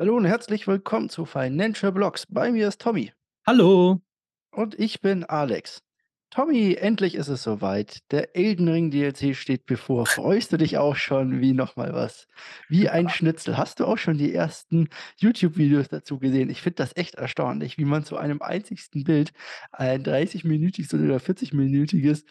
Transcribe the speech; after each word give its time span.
Hallo 0.00 0.16
und 0.16 0.26
herzlich 0.26 0.68
willkommen 0.68 1.08
zu 1.08 1.24
Financial 1.24 1.90
Blocks. 1.90 2.24
Bei 2.28 2.52
mir 2.52 2.68
ist 2.68 2.80
Tommy. 2.80 3.12
Hallo. 3.44 4.00
Und 4.52 4.78
ich 4.78 5.00
bin 5.00 5.24
Alex. 5.24 5.82
Tommy, 6.30 6.74
endlich 6.74 7.16
ist 7.16 7.26
es 7.26 7.42
soweit. 7.42 7.98
Der 8.12 8.36
Elden 8.36 8.68
Ring 8.68 8.92
DLC 8.92 9.34
steht 9.34 9.66
bevor. 9.66 10.06
Freust 10.06 10.52
du 10.52 10.56
dich 10.56 10.78
auch 10.78 10.94
schon 10.94 11.40
wie 11.40 11.52
noch 11.52 11.74
mal 11.74 11.94
was? 11.94 12.28
Wie 12.68 12.88
ein 12.88 13.08
Schnitzel. 13.08 13.58
Hast 13.58 13.80
du 13.80 13.86
auch 13.86 13.98
schon 13.98 14.18
die 14.18 14.32
ersten 14.32 14.88
YouTube-Videos 15.16 15.88
dazu 15.88 16.20
gesehen? 16.20 16.48
Ich 16.48 16.62
finde 16.62 16.76
das 16.76 16.94
echt 16.94 17.16
erstaunlich, 17.16 17.76
wie 17.76 17.84
man 17.84 18.04
zu 18.04 18.16
einem 18.18 18.40
einzigsten 18.40 19.02
Bild 19.02 19.32
ein 19.72 20.04
30-minütiges 20.04 20.94
oder 20.94 21.16
40-minütiges 21.16 22.24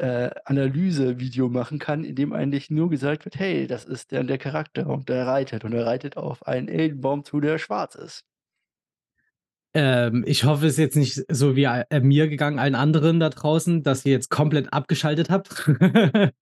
äh, 0.00 0.30
Analysevideo 0.44 1.48
machen 1.48 1.78
kann, 1.78 2.04
in 2.04 2.14
dem 2.16 2.32
eigentlich 2.32 2.70
nur 2.70 2.90
gesagt 2.90 3.24
wird: 3.24 3.38
„Hey, 3.38 3.66
das 3.66 3.84
ist 3.84 4.10
der 4.12 4.24
der 4.24 4.38
Charakter 4.38 4.86
und 4.88 5.08
der 5.08 5.26
reitet 5.26 5.64
und 5.64 5.72
er 5.74 5.86
reitet 5.86 6.16
auf 6.16 6.46
einen 6.46 6.68
Eldenbaum 6.68 7.24
zu, 7.24 7.40
der 7.40 7.58
schwarz 7.58 7.94
ist.“ 7.94 8.24
Ähm, 9.72 10.24
ich 10.26 10.44
hoffe, 10.44 10.66
es 10.66 10.72
ist 10.72 10.78
jetzt 10.78 10.96
nicht 10.96 11.24
so 11.28 11.54
wie, 11.54 11.64
äh, 11.64 12.00
mir 12.00 12.28
gegangen, 12.28 12.58
allen 12.58 12.74
anderen 12.74 13.20
da 13.20 13.28
draußen, 13.30 13.82
dass 13.84 14.04
ihr 14.04 14.12
jetzt 14.12 14.30
komplett 14.30 14.72
abgeschaltet 14.72 15.30
habt. 15.30 15.70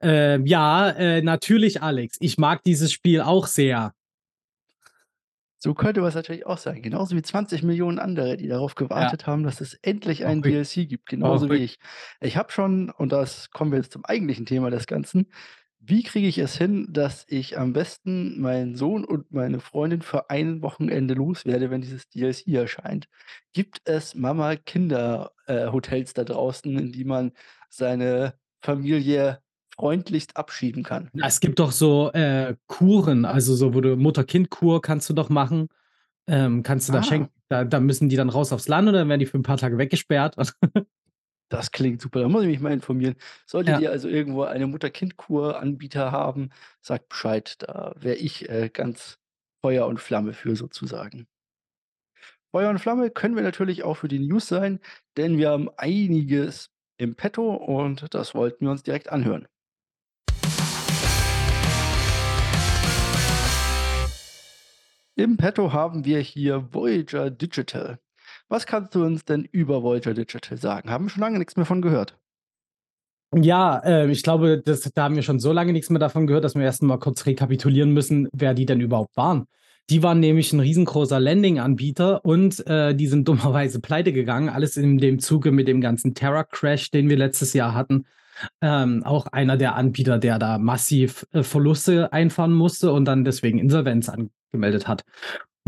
Ähm, 0.00 0.46
ja, 0.46 0.90
äh, 0.90 1.22
natürlich, 1.22 1.82
Alex. 1.82 2.18
Ich 2.20 2.38
mag 2.38 2.62
dieses 2.62 2.92
Spiel 2.92 3.20
auch 3.20 3.46
sehr. 3.48 3.94
So 5.60 5.74
könnte 5.74 6.00
man's 6.00 6.14
natürlich 6.14 6.46
auch 6.46 6.58
sein, 6.58 6.82
genauso 6.82 7.16
wie 7.16 7.22
20.000.000 7.22 7.98
andere, 7.98 8.36
die 8.36 8.46
darauf 8.48 8.76
Ja. 8.96 9.10
gewartet 9.10 9.26
haben, 9.26 9.42
dass 9.42 9.60
es 9.60 9.74
endlich 9.82 10.24
einen 10.24 10.42
Verrückt. 10.42 10.44
DLC 10.44 10.86
gibt, 10.86 11.06
genauso 11.08 11.50
wie 11.50 11.56
Verrückt. 11.56 11.64
ich. 11.64 11.78
Ich 12.20 12.36
habe 12.36 12.52
schon 12.52 12.90
und 12.90 13.10
das 13.12 13.50
kommen 13.50 13.72
wir 13.72 13.78
jetzt 13.78 13.92
zum 13.92 14.04
eigentlichen 14.04 14.46
Thema 14.46 14.70
des 14.70 14.86
Ganzen 14.86 15.26
wie 15.80 16.02
kriege 16.02 16.26
ich 16.26 16.38
es 16.38 16.58
hin, 16.58 16.88
dass 16.90 17.24
ich 17.28 17.56
am 17.56 17.72
besten 17.72 18.40
meinen 18.40 18.74
Sohn 18.74 19.04
und 19.04 19.30
meine 19.32 19.60
Freundin 19.60 20.02
für 20.02 20.28
ein 20.28 20.60
Wochenende 20.60 21.14
loswerde, 21.14 21.70
wenn 21.70 21.80
dieses 21.82 22.08
DLC 22.08 22.48
erscheint? 22.48 23.08
Gibt 23.52 23.80
es 23.84 24.14
Mama-Kinder 24.14 25.30
äh, 25.46 25.68
Hotels 25.68 26.14
da 26.14 26.24
draußen, 26.24 26.76
in 26.76 26.90
die 26.92 27.04
man 27.04 27.30
seine 27.70 28.34
Familie 28.60 29.40
freundlichst 29.78 30.36
abschieben 30.36 30.82
kann? 30.82 31.10
Es 31.22 31.40
gibt 31.40 31.58
doch 31.58 31.72
so, 31.72 32.10
äh, 32.12 32.54
Kuren, 32.66 33.24
also 33.24 33.54
so, 33.54 33.74
wo 33.74 33.80
du 33.80 33.96
Mutter-Kind-Kur 33.96 34.82
kannst 34.82 35.08
du 35.08 35.14
doch 35.14 35.30
machen. 35.30 35.68
Ähm, 36.28 36.62
kannst 36.62 36.88
du 36.88 36.92
da 36.92 37.02
Ah. 37.02 37.02
schenken. 37.02 37.32
Da 37.50 37.64
da 37.64 37.80
müssen 37.80 38.08
die 38.10 38.16
dann 38.16 38.30
raus 38.30 38.52
aufs 38.52 38.68
Land 38.68 38.88
oder 38.88 39.08
werden 39.08 39.20
die 39.20 39.26
für 39.26 39.38
'n 39.38 39.42
paar 39.42 39.56
Tage 39.58 39.78
weggesperrt? 39.78 40.36
Das 41.50 41.72
klingt 41.72 42.02
super, 42.02 42.20
da 42.20 42.28
muss 42.28 42.42
ich 42.42 42.48
mich 42.48 42.60
mal 42.60 42.72
informieren. 42.74 43.16
Solltet 43.46 43.76
Ja. 43.76 43.78
ihr 43.78 43.90
also 43.90 44.06
irgendwo 44.08 44.42
eine 44.42 44.66
Mutter-Kind-Kur-Anbieter 44.66 46.12
haben, 46.12 46.50
sagt 46.82 47.08
Bescheid, 47.08 47.56
da 47.60 47.94
wäre 47.98 48.16
ich, 48.16 48.48
äh, 48.50 48.68
ganz 48.70 49.18
Feuer 49.62 49.86
und 49.86 49.98
Flamme 50.00 50.34
für 50.34 50.56
sozusagen. 50.56 51.26
Feuer 52.54 52.70
und 52.70 52.78
Flamme 52.78 53.10
können 53.10 53.36
wir 53.36 53.42
natürlich 53.42 53.82
auch 53.82 53.94
für 53.98 54.08
die 54.08 54.18
News 54.20 54.48
sein, 54.48 54.80
denn 55.18 55.36
wir 55.36 55.50
haben 55.50 55.68
einiges 55.76 56.70
im 56.96 57.14
Petto 57.14 57.54
und 57.54 58.12
das 58.14 58.34
wollten 58.34 58.64
wir 58.64 58.70
uns 58.70 58.82
direkt 58.82 59.10
anhören. 59.10 59.48
Im 65.18 65.36
Petto 65.36 65.72
haben 65.72 66.04
wir 66.04 66.20
hier 66.20 66.68
Voyager 66.72 67.28
Digital. 67.28 67.98
Was 68.48 68.66
kannst 68.66 68.94
du 68.94 69.04
uns 69.04 69.24
denn 69.24 69.48
über 69.50 69.82
Voyager 69.82 70.14
Digital 70.14 70.56
sagen? 70.58 70.90
Haben 70.90 71.06
wir 71.06 71.10
schon 71.10 71.22
lange 71.22 71.40
nix 71.40 71.56
mehr 71.56 71.66
von 71.66 71.82
gehört. 71.82 72.16
Ja, 73.34 73.80
äh, 73.80 74.08
ich 74.12 74.22
glaube, 74.22 74.62
das 74.64 74.82
da 74.94 75.02
haben 75.02 75.16
wir 75.16 75.22
schon 75.22 75.40
so 75.40 75.52
lange 75.52 75.72
nix 75.72 75.90
mehr 75.90 75.98
davon 75.98 76.28
gehört, 76.28 76.44
dass 76.44 76.54
wir 76.54 76.62
erst 76.62 76.84
mal 76.84 76.98
kurz 76.98 77.26
rekapitulieren 77.26 77.92
müssen, 77.92 78.28
wer 78.32 78.54
die 78.54 78.64
denn 78.64 78.80
überhaupt 78.80 79.16
waren. 79.16 79.46
Die 79.90 80.04
waren 80.04 80.20
nämlich 80.20 80.52
'n 80.52 80.60
riesengroßer 80.60 81.18
Landing-Anbieter 81.18 82.24
und, 82.24 82.64
äh, 82.68 82.94
die 82.94 83.08
sind 83.08 83.26
dummerweise 83.28 83.80
pleitegegangen. 83.80 84.48
Alles 84.48 84.76
in 84.76 84.98
dem 84.98 85.18
Zuge 85.18 85.50
mit 85.50 85.66
dem 85.66 85.80
ganzen 85.80 86.14
Terra-Crash, 86.14 86.92
den 86.92 87.08
wir 87.10 87.16
letztes 87.16 87.54
Jahr 87.54 87.74
hatten. 87.74 88.06
Ähm, 88.60 89.02
auch 89.02 89.26
einer 89.26 89.56
der 89.56 89.74
Anbieter, 89.74 90.18
der 90.18 90.38
da 90.38 90.58
massiv, 90.58 91.26
äh, 91.32 91.42
Verluste 91.42 92.12
einfahren 92.12 92.52
musste 92.52 92.92
und 92.92 93.04
dann 93.04 93.24
deswegen 93.24 93.58
Insolvenz 93.58 94.08
angemeldet 94.52 94.88
hat. 94.88 95.02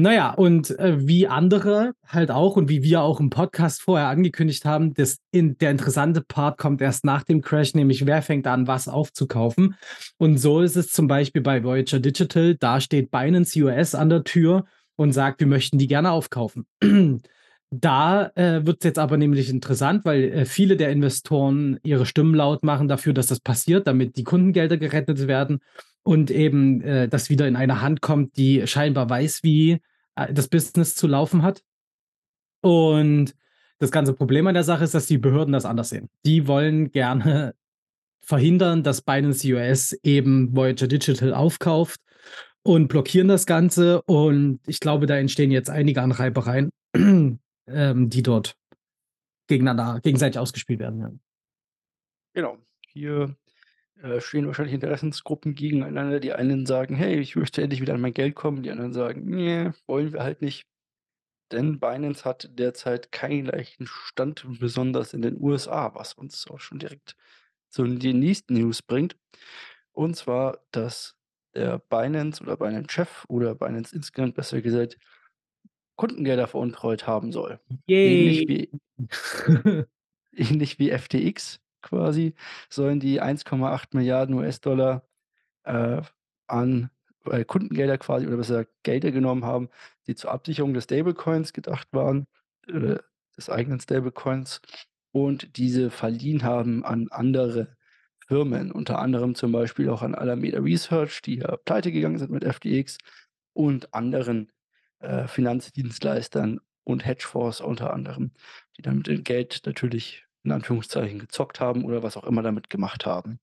Na 0.02 0.14
ja, 0.14 0.30
und, 0.32 0.70
äh, 0.78 1.06
wie 1.06 1.26
andere 1.28 1.92
halt 2.06 2.30
auch 2.30 2.56
und 2.56 2.70
wie 2.70 2.82
wir 2.82 3.02
auch 3.02 3.20
im 3.20 3.28
Podcast 3.28 3.82
vorher 3.82 4.08
angekündigt 4.08 4.64
haben, 4.64 4.94
das 4.94 5.18
in 5.30 5.58
der 5.58 5.72
interessante 5.72 6.22
Part 6.22 6.56
kommt 6.56 6.80
erst 6.80 7.04
nach 7.04 7.22
dem 7.22 7.42
Crash, 7.42 7.74
nämlich 7.74 8.06
wer 8.06 8.22
fängt 8.22 8.46
an, 8.46 8.66
was 8.66 8.88
aufzukaufen. 8.88 9.74
Und 10.16 10.38
so 10.38 10.62
ist 10.62 10.76
es 10.76 10.88
zum 10.88 11.06
Beispiel 11.06 11.42
bei 11.42 11.62
Voyager 11.62 12.00
Digital. 12.00 12.54
Da 12.54 12.80
steht 12.80 13.10
Binance 13.10 13.60
US 13.62 13.94
an 13.94 14.08
der 14.08 14.24
Tür 14.24 14.64
und 14.96 15.12
sagt: 15.12 15.40
„Wir 15.40 15.46
möchten 15.46 15.76
die 15.76 15.86
gerne 15.86 16.12
aufkaufen.“ 16.12 16.66
Da, 17.72 18.32
äh, 18.34 18.66
wird's 18.66 18.84
jetzt 18.84 18.98
aber 18.98 19.16
nämlich 19.16 19.48
interessant, 19.48 20.04
weil, 20.04 20.24
äh, 20.32 20.44
viele 20.44 20.76
der 20.76 20.90
Investoren 20.90 21.78
ihre 21.84 22.04
Stimmen 22.04 22.34
laut 22.34 22.64
machen 22.64 22.88
dafür, 22.88 23.12
dass 23.12 23.28
das 23.28 23.38
passiert, 23.38 23.86
damit 23.86 24.16
die 24.16 24.24
Kundengelder 24.24 24.76
gerettet 24.76 25.28
werden 25.28 25.60
und 26.02 26.30
eben, 26.30 26.82
äh, 26.82 27.08
das 27.08 27.30
wieder 27.30 27.46
in 27.46 27.56
eine 27.56 27.80
Hand 27.80 28.00
kommt, 28.00 28.36
die 28.36 28.66
scheinbar 28.66 29.08
weiß, 29.08 29.42
wie, 29.42 29.80
äh, 30.16 30.32
das 30.32 30.48
Business 30.48 30.94
zu 30.94 31.06
laufen 31.06 31.42
hat. 31.42 31.62
Und 32.62 33.34
das 33.78 33.90
ganze 33.90 34.12
Problem 34.12 34.46
an 34.46 34.54
der 34.54 34.64
Sache 34.64 34.84
ist, 34.84 34.94
dass 34.94 35.06
die 35.06 35.18
Behörden 35.18 35.52
das 35.52 35.64
anders 35.64 35.88
sehen. 35.88 36.08
Die 36.24 36.46
wollen 36.46 36.90
gerne 36.90 37.54
verhindern, 38.20 38.82
dass 38.82 39.02
Binance 39.02 39.46
US 39.52 39.92
eben 40.02 40.54
Voyager 40.54 40.86
Digital 40.86 41.34
aufkauft 41.34 42.00
und 42.62 42.88
blockieren 42.88 43.28
das 43.28 43.46
Ganze. 43.46 44.02
Und 44.02 44.60
ich 44.66 44.80
glaube, 44.80 45.06
da 45.06 45.16
entstehen 45.16 45.50
jetzt 45.50 45.70
einige 45.70 46.02
Anreibereien, 46.02 46.70
ähm, 46.94 47.40
die 48.10 48.22
dort 48.22 48.54
gegeneinander 49.46 50.00
gegenseitig 50.02 50.38
ausgespielt 50.38 50.78
werden, 50.78 51.00
ja. 51.00 51.10
Genau. 52.34 52.58
Hier, 52.86 53.36
äh, 54.02 54.20
stehen 54.20 54.46
wahrscheinlich 54.46 54.74
Interessensgruppen 54.74 55.54
gegeneinander. 55.54 56.20
Die 56.20 56.32
einen 56.32 56.66
sagen: 56.66 56.94
„Hey, 56.96 57.18
ich 57.20 57.36
möchte 57.36 57.62
endlich 57.62 57.80
wieder 57.80 57.94
an 57.94 58.00
mein 58.00 58.14
Geld 58.14 58.34
kommen.“ 58.34 58.62
Die 58.62 58.70
anderen 58.70 58.92
sagen: 58.92 59.24
„Ne, 59.30 59.74
wollen 59.86 60.12
wir 60.12 60.22
halt 60.22 60.42
nicht.“ 60.42 60.66
Denn 61.52 61.80
Binance 61.80 62.24
hat 62.24 62.50
derzeit 62.58 63.12
keinen 63.12 63.46
leichten 63.46 63.86
Stand, 63.86 64.46
besonders 64.60 65.14
in 65.14 65.22
den 65.22 65.40
USA, 65.40 65.94
was 65.94 66.14
uns 66.14 66.46
auch 66.50 66.60
schon 66.60 66.78
direkt 66.80 67.16
zu 67.70 67.84
den 67.86 68.18
nächsten 68.20 68.54
News 68.54 68.82
bringt. 68.82 69.16
Und 69.92 70.16
zwar, 70.16 70.60
dass 70.72 71.16
der 71.54 71.78
Binance 71.80 72.42
oder 72.42 72.56
Binance-Chef 72.58 73.26
oder 73.28 73.54
Binance 73.56 73.94
insgesamt 73.96 74.34
besser 74.36 74.62
gesagt 74.62 74.98
Kundengelder 75.96 76.48
veruntreut 76.48 77.06
haben 77.06 77.30
soll. 77.32 77.60
Ähnlich 78.02 78.44
Yay. 78.44 78.48
wie 78.48 78.72
ähnlich 80.32 80.78
wie 80.78 80.90
FTX 80.90 81.60
quasi 81.82 82.34
sollen 82.68 83.00
die 83.00 83.22
1,8 83.22 84.34
US-Dollar, 84.34 85.04
äh, 85.64 86.02
an, 86.46 86.90
äh, 87.26 87.44
Kundengelder 87.44 87.98
quasi 87.98 88.26
oder 88.26 88.36
besser 88.36 88.66
Gelder 88.82 89.12
genommen 89.12 89.44
haben, 89.44 89.68
die 90.06 90.14
zur 90.14 90.32
Absicherung 90.32 90.74
des 90.74 90.84
Stablecoins 90.84 91.52
gedacht 91.52 91.88
waren, 91.92 92.26
äh, 92.68 92.96
des 93.36 93.50
eigenen 93.50 93.80
Stablecoins 93.80 94.60
und 95.12 95.56
diese 95.56 95.90
verliehen 95.90 96.42
haben 96.42 96.84
an 96.84 97.08
andere 97.10 97.76
Firmen, 98.26 98.70
unter 98.70 98.98
anderem 99.00 99.34
zum 99.34 99.52
Beispiel 99.52 99.88
auch 99.88 100.02
an 100.02 100.14
Alameda 100.14 100.60
Research, 100.60 101.22
die 101.22 101.38
ja 101.38 101.56
pleitegegangen 101.56 102.18
sind 102.18 102.30
mit 102.30 102.44
FTX 102.44 102.98
und 103.54 103.92
anderen, 103.92 104.52
äh, 105.00 105.26
Finanzdienstleistern 105.26 106.60
und 106.84 107.04
Hedgefonds 107.04 107.60
unter 107.60 107.92
anderem, 107.92 108.32
die 108.76 108.82
dann 108.82 108.98
mit 108.98 109.08
dem 109.08 109.24
Geld 109.24 109.62
natürlich 109.66 110.26
in 110.44 110.52
Anführungszeichen 110.52 111.18
gezockt 111.18 111.60
haben 111.60 111.84
oder 111.84 112.02
was 112.02 112.16
auch 112.16 112.24
immer 112.24 112.42
damit 112.42 112.70
gemacht 112.70 113.06
haben. 113.06 113.40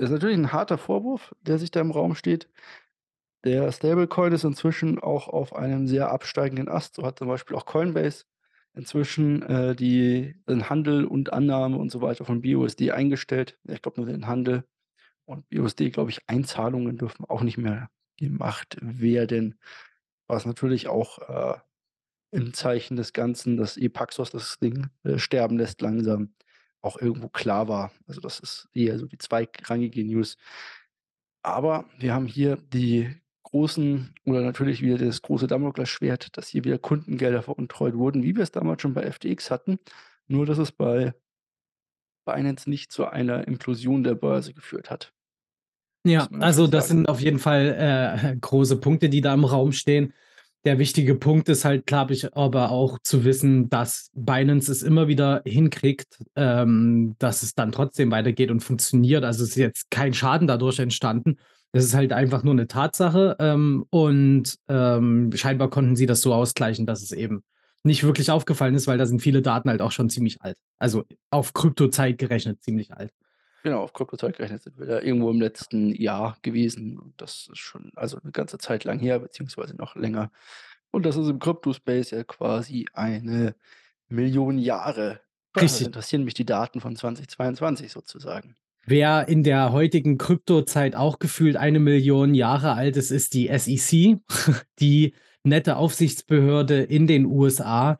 Ist 0.00 0.10
natürlich 0.10 0.36
'n 0.36 0.52
harter 0.52 0.76
Vorwurf, 0.78 1.34
der 1.40 1.58
sich 1.58 1.70
da 1.70 1.80
im 1.80 1.92
Raum 1.92 2.14
steht. 2.16 2.48
Der 3.44 3.70
Stablecoin 3.72 4.32
ist 4.32 4.44
inzwischen 4.44 4.98
auch 5.00 5.28
auf 5.28 5.54
einem 5.54 5.86
sehr 5.88 6.10
absteigenden 6.10 6.68
Ast. 6.68 6.96
So 6.96 7.04
hat 7.04 7.18
zum 7.18 7.28
Beispiel 7.28 7.56
auch 7.56 7.66
Coinbase 7.66 8.24
inzwischen, 8.74 9.42
äh, 9.42 9.76
die 9.76 10.36
den 10.48 10.70
Handel 10.70 11.04
und 11.06 11.32
Annahme 11.32 11.78
und 11.78 11.90
so 11.92 12.02
weiter 12.02 12.24
von 12.24 12.42
BUSD 12.42 12.92
eingestellt. 12.92 13.58
Ich 13.68 13.82
glaube 13.82 14.00
nur 14.02 14.10
den 14.10 14.26
Handel 14.28 14.64
und 15.26 15.48
BUSD, 15.50 15.90
glaube 15.90 16.10
ich, 16.10 16.20
Einzahlungen 16.28 16.98
dürfen 16.98 17.24
auch 17.26 17.42
nicht 17.42 17.58
mehr 17.58 17.90
gemacht 18.18 18.78
werden, 18.82 19.60
was 20.28 20.46
natürlich 20.46 20.88
auch, 20.88 21.18
äh, 21.28 21.58
im 22.34 22.52
Zeichen 22.52 22.96
des 22.96 23.12
Ganzen, 23.12 23.56
dass 23.56 23.76
eh 23.76 23.88
Paxos 23.88 24.30
das 24.30 24.58
Ding, 24.58 24.88
äh, 25.04 25.18
sterben 25.18 25.58
lässt 25.58 25.80
langsam, 25.80 26.34
auch 26.80 27.00
irgendwo 27.00 27.28
klar 27.28 27.68
war. 27.68 27.92
Also, 28.06 28.20
das 28.20 28.40
ist 28.40 28.68
eher 28.74 28.98
so 28.98 29.06
die 29.06 29.18
zweitrangige 29.18 30.04
News. 30.04 30.36
Aber 31.42 31.86
wir 31.98 32.12
haben 32.12 32.26
hier 32.26 32.56
die 32.56 33.14
großen 33.44 34.12
oder 34.24 34.40
natürlich 34.40 34.82
wieder 34.82 34.98
das 34.98 35.22
große 35.22 35.46
Damoklesschwert, 35.46 36.36
dass 36.36 36.48
hier 36.48 36.64
wieder 36.64 36.78
Kundengelder 36.78 37.42
veruntreut 37.42 37.94
wurden, 37.94 38.22
wie 38.22 38.34
wir 38.34 38.42
es 38.42 38.50
damals 38.50 38.82
schon 38.82 38.94
bei 38.94 39.10
FTX 39.10 39.50
hatten, 39.50 39.78
nur 40.26 40.44
dass 40.44 40.58
es 40.58 40.72
bei 40.72 41.14
Binance 42.24 42.68
nicht 42.68 42.90
zu 42.90 43.06
einer 43.06 43.46
Implosion 43.46 44.02
der 44.02 44.14
Börse 44.14 44.54
geführt 44.54 44.90
hat. 44.90 45.12
Ja, 46.06 46.28
also 46.40 46.66
das 46.66 46.88
sind 46.88 47.08
auf 47.08 47.20
jeden 47.20 47.38
Fall, 47.38 47.76
äh, 47.78 48.36
große 48.40 48.76
Punkte, 48.76 49.08
die 49.08 49.20
da 49.20 49.32
im 49.32 49.44
Raum 49.44 49.72
stehen. 49.72 50.12
Der 50.66 50.78
wichtige 50.78 51.14
Punkt 51.14 51.50
ist 51.50 51.66
halt, 51.66 51.84
glaube 51.84 52.14
ich, 52.14 52.34
aber 52.34 52.70
auch 52.70 52.98
zu 53.02 53.24
wissen, 53.24 53.68
dass 53.68 54.10
Binance 54.14 54.72
es 54.72 54.82
immer 54.82 55.08
wieder 55.08 55.42
hinkriegt, 55.44 56.18
ähm, 56.36 57.16
dass 57.18 57.42
es 57.42 57.54
dann 57.54 57.70
trotzdem 57.70 58.10
weitergeht 58.10 58.50
und 58.50 58.60
funktioniert. 58.60 59.24
Also, 59.24 59.44
ist 59.44 59.56
jetzt 59.56 59.90
kein 59.90 60.14
Schaden 60.14 60.46
dadurch 60.48 60.78
entstanden. 60.78 61.36
Es 61.72 61.84
ist 61.84 61.94
halt 61.94 62.14
einfach 62.14 62.42
nur 62.44 62.54
'ne 62.54 62.66
Tatsache, 62.66 63.36
ähm, 63.40 63.84
und, 63.90 64.56
ähm, 64.68 65.30
scheinbar 65.34 65.68
konnten 65.68 65.96
sie 65.96 66.06
das 66.06 66.22
so 66.22 66.32
ausgleichen, 66.32 66.86
dass 66.86 67.02
es 67.02 67.12
eben 67.12 67.42
nicht 67.82 68.02
wirklich 68.04 68.30
aufgefallen 68.30 68.74
ist, 68.74 68.86
weil 68.86 68.96
da 68.96 69.04
sind 69.04 69.20
viele 69.20 69.42
Daten 69.42 69.68
halt 69.68 69.82
auch 69.82 69.92
schon 69.92 70.08
ziemlich 70.08 70.40
alt. 70.40 70.56
Also, 70.78 71.04
auf 71.30 71.52
Kryptozeit 71.52 72.16
gerechnet 72.16 72.62
ziemlich 72.62 72.90
alt. 72.94 73.10
Genau, 73.64 73.80
auf 73.80 73.94
Kryptozeit 73.94 74.36
gerechnet 74.36 74.62
sind 74.62 74.78
wir 74.78 74.84
da 74.84 75.00
irgendwo 75.00 75.30
im 75.30 75.40
letzten 75.40 75.94
Jahr 75.94 76.36
gewesen 76.42 76.98
und 76.98 77.14
das 77.16 77.48
ist 77.50 77.58
schon 77.60 77.92
also 77.96 78.18
'ne 78.22 78.30
ganze 78.30 78.58
Zeit 78.58 78.84
lang 78.84 78.98
her, 78.98 79.18
beziehungsweise 79.18 79.74
noch 79.74 79.96
länger. 79.96 80.30
Und 80.90 81.06
das 81.06 81.16
ist 81.16 81.28
im 81.28 81.38
Kryptospace 81.38 82.10
ja 82.10 82.24
quasi 82.24 82.84
eine 82.92 83.54
Million 84.08 84.58
Jahre. 84.58 85.20
Richtig. 85.56 85.86
interessieren 85.86 86.24
mich 86.24 86.34
die 86.34 86.44
Daten 86.44 86.80
von 86.80 86.94
2022 86.94 87.90
sozusagen. 87.90 88.54
Wer 88.84 89.28
in 89.28 89.42
der 89.42 89.72
heutigen 89.72 90.18
Kryptozeit 90.18 90.94
auch 90.94 91.18
gefühlt 91.18 91.56
1.000.000 91.56 92.34
Jahre 92.34 92.74
alt 92.74 92.98
ist, 92.98 93.10
ist 93.10 93.32
die 93.32 93.48
SEC, 93.56 94.18
die 94.78 95.14
nette 95.42 95.76
Aufsichtsbehörde 95.76 96.82
in 96.82 97.06
den 97.06 97.24
USA, 97.24 97.98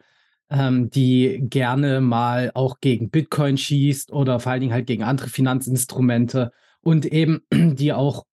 ähm, 0.55 0.91
die 0.91 1.41
gerne 1.43 2.01
mal 2.01 2.51
auch 2.55 2.81
gegen 2.81 3.11
Bitcoin 3.11 3.57
schießt 3.57 4.13
oder 4.13 4.41
vor 4.41 4.53
allen 4.53 4.61
Dingen 4.61 4.73
halt 4.73 4.87
gegen 4.87 5.03
andere 5.03 5.29
Finanzinstrumente 5.29 6.53
und 6.81 7.07
eben 7.07 7.43
die 7.53 7.93
auch 7.93 8.25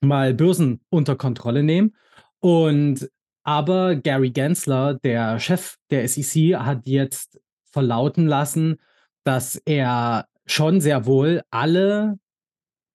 mal 0.00 0.34
Börsen 0.34 0.80
unter 0.90 1.16
Kontrolle 1.16 1.62
nehmen. 1.62 1.94
Und 2.40 3.08
aber 3.44 3.96
Gary 3.96 4.30
Gensler, 4.30 4.94
der 4.94 5.38
Chef 5.38 5.76
der 5.90 6.06
SEC, 6.08 6.56
hat 6.56 6.86
jetzt 6.86 7.40
verlauten 7.70 8.26
lassen, 8.26 8.80
dass 9.24 9.56
er 9.64 10.26
schon 10.46 10.80
sehr 10.80 11.06
wohl 11.06 11.42
alle 11.50 12.18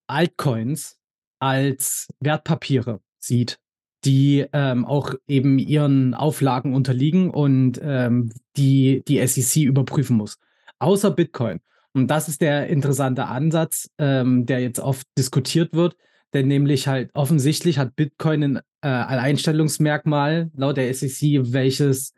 Altcoins 0.08 0.98
als 1.40 2.08
Wertpapiere 2.20 3.02
sieht, 3.20 3.60
die, 4.08 4.46
ähm, 4.54 4.86
auch 4.86 5.14
eben 5.28 5.60
ihren 5.60 6.14
Auflagen 6.14 6.74
unterliegen 6.74 7.30
und, 7.30 7.80
ähm, 7.84 8.32
die 8.56 9.04
die 9.08 9.20
SEC 9.28 9.64
überprüfen 9.64 10.18
muss, 10.18 10.38
außer 10.80 11.12
Bitcoin. 11.12 11.60
Und 11.94 12.08
das 12.10 12.30
ist 12.30 12.42
der 12.42 12.68
interessante 12.68 13.26
Ansatz, 13.28 13.90
ähm, 13.98 14.46
der 14.46 14.62
jetzt 14.62 14.80
oft 14.80 15.06
diskutiert 15.18 15.74
wird, 15.74 15.96
denn 16.34 16.48
nämlich 16.48 16.88
halt 16.88 17.10
offensichtlich 17.14 17.78
hat 17.80 17.96
Bitcoin 17.96 18.44
'n, 18.44 18.58
äh, 18.82 18.88
Alleinstellungsmerkmal 18.88 20.50
laut 20.56 20.78
der 20.78 20.90
SEC, 20.94 21.54
welches, 21.54 22.14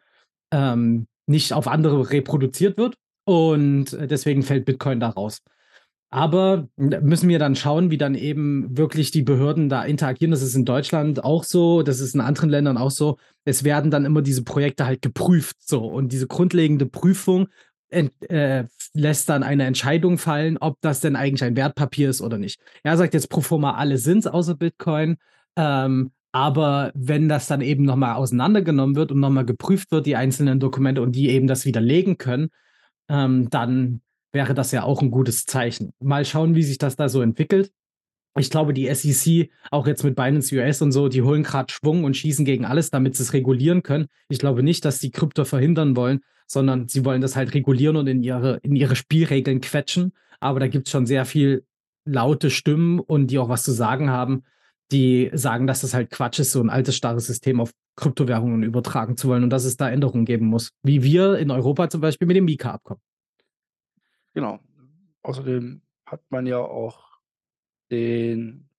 ähm, 0.51 1.07
nicht 1.27 1.53
auf 1.53 1.67
andere 1.67 2.11
reproduziert 2.11 2.77
wird 2.77 2.95
und 3.25 3.85
deswegen 3.99 4.43
fällt 4.43 4.65
Bitcoin 4.65 4.99
da 4.99 5.09
raus. 5.09 5.41
Aber 6.11 6.67
müssen 6.75 7.29
wir 7.29 7.37
dann 7.37 7.55
schauen, 7.55 7.91
wie 7.91 7.97
dann 7.97 8.15
eben 8.15 8.75
wirklich 8.75 9.11
die 9.11 9.21
Behörden 9.21 9.69
da 9.69 9.83
interagieren. 9.83 10.31
Das 10.31 10.41
ist 10.41 10.55
in 10.55 10.65
Deutschland 10.65 11.23
auch 11.23 11.43
so, 11.43 11.83
das 11.83 11.99
ist 11.99 12.15
in 12.15 12.21
anderen 12.21 12.49
Ländern 12.49 12.77
auch 12.77 12.89
so. 12.89 13.17
Es 13.45 13.63
werden 13.63 13.91
dann 13.91 14.05
immer 14.05 14.23
diese 14.23 14.43
Projekte 14.43 14.87
halt 14.87 15.03
geprüft 15.03 15.57
so 15.59 15.85
und 15.85 16.11
diese 16.11 16.25
grundlegende 16.25 16.87
Prüfung 16.87 17.47
ent 17.89 18.11
äh, 18.29 18.65
lässt 18.93 19.29
dann 19.29 19.43
eine 19.43 19.65
Entscheidung 19.65 20.17
fallen, 20.17 20.57
ob 20.57 20.77
das 20.81 20.99
denn 20.99 21.15
eigentlich 21.15 21.43
ein 21.43 21.55
Wertpapier 21.55 22.09
ist 22.09 22.21
oder 22.21 22.37
nicht. 22.37 22.59
Er 22.83 22.97
sagt 22.97 23.13
jetzt 23.13 23.29
pro 23.29 23.41
forma, 23.41 23.75
alle 23.75 23.97
sind's 23.97 24.27
außer 24.27 24.55
Bitcoin, 24.55 25.17
ähm, 25.55 26.11
aber 26.31 26.91
wenn 26.93 27.27
das 27.27 27.47
dann 27.47 27.61
eben 27.61 27.83
noch 27.83 27.95
mal 27.95 28.15
auseinandergenommen 28.15 28.95
wird 28.95 29.11
und 29.11 29.19
noch 29.19 29.31
mal 29.31 29.45
geprüft 29.45 29.91
wird, 29.91 30.05
die 30.05 30.15
einzelnen 30.15 30.59
Dokumente 30.59 31.01
und 31.01 31.13
die 31.13 31.29
eben 31.29 31.47
das 31.47 31.65
widerlegen 31.65 32.17
können, 32.17 32.49
ähm, 33.09 33.49
dann 33.49 34.01
wäre 34.33 34.53
das 34.53 34.71
ja 34.71 34.83
auch 34.83 35.01
'n 35.01 35.11
gutes 35.11 35.45
Zeichen. 35.45 35.91
Mal 36.01 36.25
schauen, 36.25 36.55
wie 36.55 36.63
sich 36.63 36.77
das 36.77 36.95
da 36.95 37.09
so 37.09 37.21
entwickelt. 37.21 37.71
Ich 38.39 38.49
glaube, 38.51 38.73
die 38.73 38.87
SEC, 38.87 39.51
auch 39.71 39.87
jetzt 39.87 40.03
mit 40.03 40.15
Binance 40.15 40.55
US 40.55 40.81
und 40.81 40.91
so, 40.93 41.09
die 41.09 41.23
holen 41.23 41.43
grad 41.43 41.71
Schwung 41.71 42.03
und 42.05 42.17
schießen 42.17 42.45
gegen 42.45 42.65
alles, 42.65 42.91
damit 42.91 43.15
sie's 43.15 43.33
regulieren 43.33 43.83
können. 43.83 44.07
Ich 44.29 44.39
glaube 44.39 44.63
nicht, 44.63 44.85
dass 44.85 44.99
die 44.99 45.11
Krypto 45.11 45.45
verhindern 45.45 45.95
wollen, 45.97 46.21
sondern 46.47 46.87
sie 46.89 47.05
wollen 47.05 47.21
das 47.21 47.35
halt 47.35 47.53
regulieren 47.55 47.97
und 47.97 48.07
in 48.07 48.23
ihre 48.23 48.59
in 48.63 48.75
ihre 48.75 48.95
Spielregeln 48.95 49.61
quetschen. 49.61 50.13
Aber 50.41 50.59
da 50.61 50.67
gibt's 50.67 50.91
schon 50.91 51.05
sehr 51.07 51.25
viel 51.25 51.65
laute 52.05 52.49
Stimmen 52.51 52.99
und 52.99 53.27
die 53.27 53.39
auch 53.39 53.49
was 53.49 53.63
zu 53.63 53.71
sagen 53.73 54.09
haben, 54.11 54.43
die 54.91 55.29
sagen, 55.33 55.67
dass 55.67 55.81
das 55.81 55.93
halt 55.93 56.11
Quatsch 56.11 56.39
ist, 56.39 56.51
so 56.53 56.61
'n 56.61 56.69
altes, 56.69 56.95
starres 56.95 57.27
System 57.27 57.61
auf 57.61 57.71
Kryptowährungen 57.97 58.63
übertragen 58.63 59.17
zu 59.17 59.27
wollen 59.29 59.43
und 59.43 59.51
dass 59.51 59.65
es 59.65 59.77
da 59.77 59.89
Änderungen 59.89 60.25
geben 60.25 60.47
muss, 60.47 60.71
wie 60.83 61.03
wir 61.03 61.37
in 61.39 61.51
Europa 61.51 61.89
zum 61.89 62.01
Beispiel 62.01 62.27
mit 62.27 62.37
dem 62.37 62.45
MiCA-Abkommen. 62.45 62.99
Genau. 64.39 64.61
Außerdem 65.21 65.81
hat 66.05 66.21
man 66.31 66.45
ja 66.47 66.59
auch 66.59 67.19
den 67.91 68.69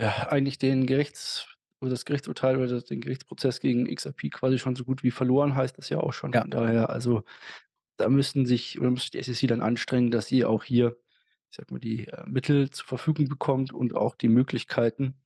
ja, 0.00 0.28
eigentlich 0.28 0.58
den 0.58 0.86
Gerichts 0.86 1.46
oder 1.80 1.90
das 1.90 2.04
Gerichtsurteil 2.04 2.56
oder 2.56 2.80
den 2.80 3.00
Gerichtsprozess 3.00 3.60
gegen 3.60 3.86
XRP 3.86 4.30
quasi 4.30 4.58
schon 4.58 4.76
so 4.76 4.84
gut 4.84 5.02
wie 5.02 5.10
verloren, 5.10 5.54
heißt 5.56 5.78
das 5.78 5.88
ja 5.88 5.98
auch 5.98 6.12
schon. 6.12 6.32
Ja. 6.32 6.42
Von 6.42 6.50
daher, 6.50 6.90
also, 6.90 7.22
da 7.98 8.08
müssten 8.08 8.46
sich 8.46 8.80
oder 8.80 8.90
müsste 8.90 9.18
die 9.18 9.24
SEC 9.24 9.48
dann 9.48 9.62
anstrengen, 9.62 10.10
dass 10.10 10.26
sie 10.28 10.44
auch 10.44 10.64
hier, 10.64 10.96
ich 11.50 11.56
sage 11.58 11.72
mal, 11.74 11.80
die, 11.80 12.08
äh, 12.08 12.24
Mittel 12.28 12.70
zur 12.70 12.86
Verfügung 12.86 13.28
bekommt 13.28 13.72
und 13.72 13.94
auch 13.96 14.16
die 14.16 14.28
Möglichkeiten, 14.28 15.16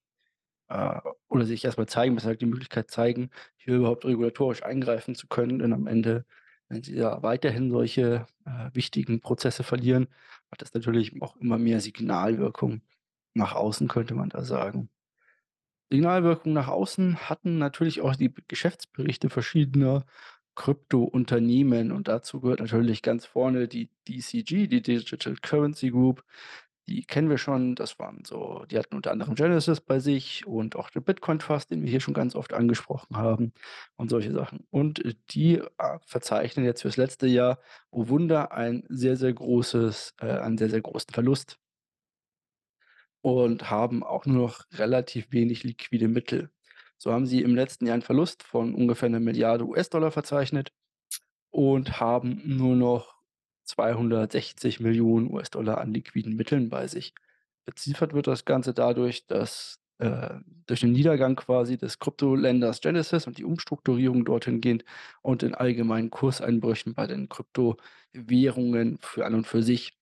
äh 0.68 1.00
oder 1.28 1.46
sich 1.46 1.64
erst 1.64 1.78
mal 1.78 1.86
zeigen 1.88 2.14
besser 2.16 2.28
gesagt, 2.30 2.42
die 2.42 2.46
Möglichkeit 2.46 2.90
zeigen, 2.90 3.30
hier 3.56 3.76
überhaupt 3.76 4.04
regulatorisch 4.06 4.62
eingreifen 4.64 5.14
zu 5.16 5.28
können. 5.28 5.60
Denn 5.60 5.72
am 5.74 5.86
Ende, 5.88 6.26
wenn 6.72 6.82
sie 6.82 6.94
da 6.94 7.22
weiterhin 7.22 7.70
solche, 7.70 8.26
äh, 8.46 8.70
wichtigen 8.72 9.20
Prozesse 9.20 9.62
verlieren, 9.62 10.08
hat 10.50 10.62
das 10.62 10.72
natürlich 10.72 11.20
auch 11.20 11.36
immer 11.36 11.58
mehr 11.58 11.80
Signalwirkung 11.80 12.80
nach 13.34 13.54
außen, 13.54 13.88
könnte 13.88 14.14
man 14.14 14.30
da 14.30 14.42
sagen. 14.42 14.88
Signalwirkung 15.90 16.54
nach 16.54 16.68
außen 16.68 17.28
hatten 17.28 17.58
natürlich 17.58 18.00
auch 18.00 18.16
die 18.16 18.32
Geschäftsberichte 18.48 19.28
verschiedener 19.28 20.06
Kryptounternehmen 20.54 21.92
und 21.92 22.08
dazu 22.08 22.40
gehört 22.40 22.60
natürlich 22.60 23.02
ganz 23.02 23.26
vorne 23.26 23.68
die 23.68 23.90
DCG, 24.08 24.66
die 24.66 24.80
Digital 24.80 25.36
Currency 25.42 25.90
Group. 25.90 26.24
Die 26.88 27.04
kennen 27.04 27.30
wir 27.30 27.38
schon, 27.38 27.76
das 27.76 27.98
waren 28.00 28.24
so 28.24 28.64
die 28.68 28.76
hatten 28.76 28.96
unter 28.96 29.12
anderem 29.12 29.36
Genesis 29.36 29.80
bei 29.80 30.00
sich 30.00 30.44
und 30.46 30.74
auch 30.74 30.90
den 30.90 31.04
Bitcoin 31.04 31.38
Trust, 31.38 31.70
den 31.70 31.82
wir 31.82 31.88
hier 31.90 32.00
schon 32.00 32.14
ganz 32.14 32.34
oft 32.34 32.52
angesprochen 32.52 33.16
haben 33.16 33.52
und 33.96 34.10
solche 34.10 34.32
Sachen. 34.32 34.66
Und, 34.70 35.04
äh, 35.04 35.14
die, 35.30 35.58
äh, 35.58 35.98
verzeichnen 36.04 36.64
jetzt 36.64 36.82
fürs 36.82 36.96
letzte 36.96 37.26
Jahr, 37.28 37.60
oh 37.92 38.08
Wunder, 38.08 38.50
ein 38.52 38.82
sehr, 38.88 39.16
sehr 39.16 39.32
großes 39.32 40.14
äh, 40.20 40.26
einen 40.26 40.58
sehr, 40.58 40.70
sehr 40.70 40.80
großen 40.82 41.12
Verlust. 41.12 41.56
Und 43.24 43.70
haben 43.70 44.02
auch 44.02 44.26
nur 44.26 44.36
noch 44.48 44.64
relativ 44.72 45.30
wenig 45.30 45.62
liquide 45.62 46.08
Mittel. 46.08 46.50
So 46.98 47.12
haben 47.12 47.26
sie 47.26 47.42
im 47.42 47.54
letzten 47.54 47.86
Jahr 47.86 47.94
'n 47.96 48.02
Verlust 48.02 48.42
von 48.42 48.74
ungefähr 48.74 49.08
1.000.000.000 49.10 49.62
US-Dollar 49.62 50.10
verzeichnet 50.10 50.72
und 51.50 52.00
haben 52.00 52.42
nur 52.44 52.76
noch 52.76 53.11
260.000.000 53.64 55.30
US-Dollar 55.30 55.78
an 55.78 55.94
liquiden 55.94 56.36
Mitteln 56.36 56.68
bei 56.70 56.86
sich. 56.88 57.14
Beziffert 57.66 58.14
wird 58.14 58.26
das 58.26 58.44
Ganze 58.44 58.74
dadurch, 58.74 59.26
dass, 59.26 59.80
äh 59.98 60.36
durch 60.66 60.80
den 60.80 60.92
Niedergang 60.92 61.36
quasi 61.36 61.76
des 61.78 61.98
Kryptoländers 61.98 62.80
Genesis 62.80 63.26
und 63.26 63.38
die 63.38 63.44
Umstrukturierung 63.44 64.24
dorthin 64.24 64.60
gehend 64.60 64.84
und 65.22 65.42
den 65.42 65.54
allgemeinen 65.54 66.10
Kurseinbrüchen 66.10 66.94
bei 66.94 67.06
den 67.06 67.28
Kryptowährungen 67.28 68.98
für 69.02 69.26
an 69.26 69.34
und 69.34 69.46
für 69.46 69.62
sich. 69.62 69.92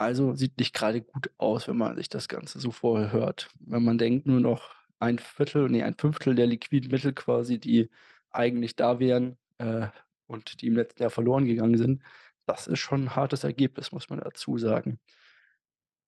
Also, 0.00 0.32
sieht 0.36 0.56
nicht 0.58 0.74
grade 0.74 1.00
gut 1.02 1.28
aus, 1.38 1.66
wenn 1.66 1.76
man 1.76 1.96
sich 1.96 2.08
das 2.08 2.28
Ganze 2.28 2.60
so 2.60 2.70
vorher 2.70 3.10
hört. 3.10 3.48
Wenn 3.58 3.82
man 3.82 3.98
denkt, 3.98 4.26
nur 4.26 4.38
noch 4.38 4.70
1/4, 5.00 5.68
ne, 5.68 5.82
1/5 5.84 6.36
der 6.36 6.46
liquiden 6.46 6.90
Mittel 6.92 7.12
quasi, 7.12 7.58
die 7.58 7.88
eigentlich 8.30 8.76
da 8.76 9.00
wären, 9.00 9.36
äh, 9.58 9.88
und 10.28 10.60
die 10.62 10.68
im 10.68 10.76
letzten 10.76 11.02
Jahr 11.02 11.10
verloren 11.10 11.46
gegangen 11.46 11.76
sind. 11.78 12.02
Das 12.48 12.66
ist 12.66 12.80
schon 12.80 13.02
'n 13.04 13.16
hartes 13.16 13.44
Ergebnis, 13.44 13.92
muss 13.92 14.08
man 14.08 14.20
dazu 14.20 14.58
sagen. 14.58 14.98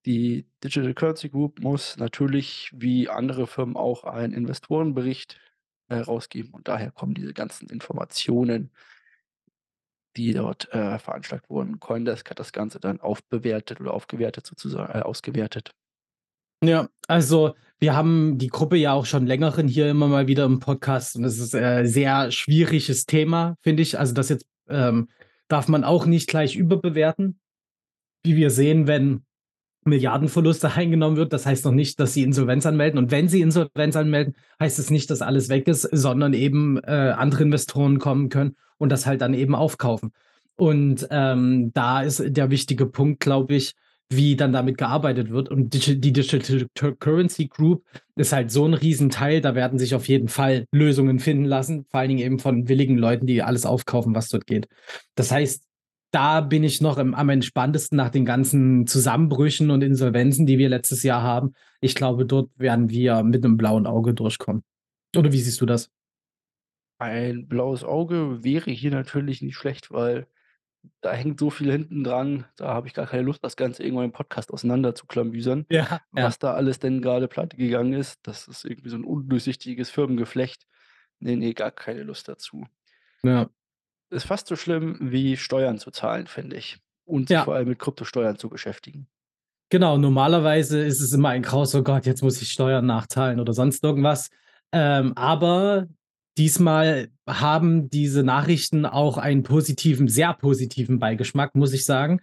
Die 0.07 0.47
Digital 0.65 0.95
Currency 0.95 1.29
Group 1.29 1.61
muss 1.61 1.99
natürlich 1.99 2.71
wie 2.75 3.09
andere 3.11 3.47
Firmen 3.47 3.77
auch 3.77 4.05
einen 4.05 4.33
Investorenbericht 4.33 5.39
herausgeben 5.89 6.55
und 6.55 6.69
daher 6.69 6.91
kommen 6.93 7.13
diese 7.15 7.35
ganzen 7.35 7.69
Informationen 7.69 8.71
die 10.17 10.33
dort, 10.33 10.73
äh, 10.73 10.99
veranschlagt 10.99 11.49
wurden. 11.51 11.79
CoinDesk 11.79 12.29
hat 12.31 12.41
das 12.41 12.53
Ganze 12.53 12.81
dann 12.81 13.01
aufbewertet 13.01 13.81
oder 13.81 13.95
aufgewertet 13.95 14.47
sozusagen 14.47 14.93
äh, 14.93 15.03
ausgewertet. 15.03 15.73
Ja, 16.63 16.89
also, 17.09 17.55
wir 17.79 17.95
haben 17.97 18.37
die 18.37 18.49
Gruppe 18.49 18.77
ja 18.77 18.93
auch 18.93 19.07
schon 19.07 19.27
längeren 19.27 19.67
hier 19.67 19.89
immer 19.89 20.09
mal 20.09 20.27
wieder 20.27 20.45
im 20.45 20.59
Podcast 20.59 21.17
und 21.17 21.23
das 21.23 21.39
ist, 21.39 21.55
äh, 21.55 21.87
sehr 21.87 22.31
schwieriges 22.33 23.07
Thema, 23.07 23.57
finde 23.63 23.83
ich. 23.83 23.99
Also, 23.99 24.13
das 24.13 24.29
jetzt, 24.29 24.47
ähm, 24.69 25.09
darf 25.51 25.69
man 25.69 25.85
auch 25.85 26.07
nicht 26.07 26.29
gleich 26.29 26.57
überbewerten. 26.57 27.39
Wie 28.23 28.37
wir 28.37 28.51
sehen, 28.51 28.87
wenn 28.87 29.25
Milliardenverluste 29.85 30.73
eingenommen 30.75 31.17
wird. 31.17 31.33
Das 31.33 31.47
heißt 31.47 31.65
noch 31.65 31.73
nicht, 31.73 32.01
dass 32.01 32.15
sie 32.15 32.23
Insolvenz 32.23 32.67
anmelden. 32.67 32.99
Und 32.99 33.11
wenn 33.11 33.29
sie 33.29 33.41
Insolvenz 33.41 33.97
anmelden, 33.97 34.35
heißt 34.61 34.79
es 34.79 34.91
nicht, 34.91 35.11
dass 35.11 35.23
alles 35.23 35.49
weg 35.49 35.69
ist, 35.69 35.83
sondern 35.83 36.35
eben 36.35 36.79
äh, 36.79 37.15
andere 37.17 37.43
Investoren 37.43 37.99
kommen 37.99 38.29
können 38.29 38.57
und 38.79 38.91
das 38.91 39.07
halt 39.07 39.21
dann 39.21 39.35
eben 39.35 39.55
aufkaufen. 39.55 40.13
Und 40.57 41.09
ähm, 41.11 41.73
da 41.73 42.03
ist 42.03 42.23
der 42.25 42.51
wichtige 42.51 42.87
Punkt, 42.87 43.21
glaube 43.21 43.55
ich, 43.55 43.75
wie 44.13 44.37
dann 44.37 44.53
damit 44.53 44.77
gearbeitet 44.77 45.31
wird. 45.31 45.49
Und 45.49 45.73
die 45.73 46.01
Digital 46.01 46.69
Currency 46.99 47.47
Group 47.47 47.85
ist 48.17 48.33
halt 48.33 48.51
so 48.51 48.67
ein 48.67 48.75
Riesenteil, 48.75 49.41
da 49.41 49.55
werden 49.55 49.79
sich 49.79 49.95
auf 49.95 50.09
jeden 50.09 50.29
Fall 50.29 50.65
Lösungen 50.73 51.21
finden 51.21 51.45
lassen, 51.45 51.87
vor 51.89 52.01
allen 52.01 52.09
Dingen 52.09 52.21
eben 52.21 52.39
von 52.39 52.69
willigen 52.69 52.99
Leuten, 52.99 53.27
die 53.27 53.43
alles 53.43 53.65
aufkaufen, 53.65 54.15
was 54.15 54.29
dort 54.29 54.47
geht. 54.47 54.69
Das 55.15 55.31
heißt, 55.31 55.65
da 56.11 56.41
bin 56.41 56.65
ich 56.65 56.81
noch 56.81 56.99
im, 56.99 57.15
am 57.15 57.29
entspanntesten 57.29 57.97
nach 57.97 58.11
den 58.11 58.25
ganzen 58.25 58.87
Zusammenbrüchen 58.87 59.71
und 59.71 59.83
Insolvenzen, 59.83 60.45
die 60.45 60.59
wir 60.59 60.69
letztes 60.69 61.05
Jahr 61.05 61.23
haben. 61.23 61.55
Ich 61.81 61.95
glaube, 61.95 62.27
dort 62.27 62.51
werden 62.57 62.91
wir 62.91 63.23
mit 63.23 63.45
einem 63.45 63.57
blauen 63.57 63.87
Auge 63.87 64.13
durchkommen. 64.13 64.65
Oder 65.17 65.33
wie 65.33 65.41
siehst 65.41 65.61
du 65.61 65.67
das? 65.67 65.89
Ein 66.99 67.47
blaues 67.47 67.85
Auge 67.85 68.43
wäre 68.43 68.71
hier 68.73 68.91
natürlich 68.91 69.41
nicht 69.41 69.57
schlecht, 69.57 69.91
weil 69.91 70.27
da 71.01 71.13
hängt 71.13 71.39
so 71.41 71.51
viel 71.51 71.71
hinten 71.71 72.05
dran, 72.05 72.47
da 72.57 72.69
habe 72.69 72.87
ich 72.87 72.95
gar 72.95 73.07
keine 73.07 73.23
Lust, 73.23 73.45
das 73.45 73.57
Ganze 73.57 73.83
irgendwann 73.83 74.07
im 74.07 74.13
Podcast 74.13 74.53
auseinander 74.53 74.95
zu 74.95 75.07
klamüsern. 75.07 75.67
Ja, 75.71 75.87
ja. 75.91 76.01
Was 76.13 76.39
da 76.39 76.55
alles 76.55 76.79
denn 76.79 77.03
gerade 77.03 77.29
pleite 77.29 77.57
gegangen 77.57 77.93
ist, 77.93 78.19
das 78.23 78.49
ist 78.49 78.65
irgendwie 78.65 78.89
so 78.91 78.97
ein 78.97 79.05
undurchsichtiges 79.05 79.91
Firmengeflecht. 79.91 80.67
Ne, 81.19 81.37
ne, 81.37 81.53
gar 81.55 81.71
keine 81.71 82.03
Lust 82.03 82.29
dazu. 82.29 82.67
Ja. 83.23 83.49
Ist 84.11 84.27
fast 84.27 84.47
so 84.47 84.57
schlimm 84.57 84.97
wie 85.01 85.37
Steuern 85.37 85.79
zu 85.79 85.91
zahlen, 85.91 86.27
finde 86.27 86.57
ich. 86.57 86.79
Und 87.05 87.29
sich 87.29 87.35
Ja. 87.35 87.45
vor 87.45 87.55
allem 87.55 87.69
mit 87.69 87.79
Kryptosteuern 87.79 88.37
zu 88.39 88.49
beschäftigen. 88.49 89.07
Genau, 89.69 89.99
normalerweise 89.99 90.81
ist 90.83 91.01
es 91.01 91.13
immer 91.13 91.29
ein 91.29 91.43
Graus, 91.43 91.75
oh 91.75 91.83
Gott, 91.83 92.07
jetzt 92.07 92.23
muss 92.23 92.41
ich 92.43 92.49
Steuern 92.51 92.87
nachzahlen 92.87 93.39
oder 93.39 93.53
sonst 93.53 93.85
irgendwas. 93.85 94.31
Ähm, 94.73 95.13
aber 95.17 95.89
diesmal 96.41 97.09
haben 97.29 97.91
diese 97.91 98.23
Nachrichten 98.23 98.87
auch 98.87 99.19
einen 99.19 99.43
positiven, 99.43 100.09
sehr 100.09 100.33
positiven 100.33 100.99
Beigeschmack, 100.99 101.55
muss 101.55 101.75
ich 101.75 101.85
sagen. 101.85 102.23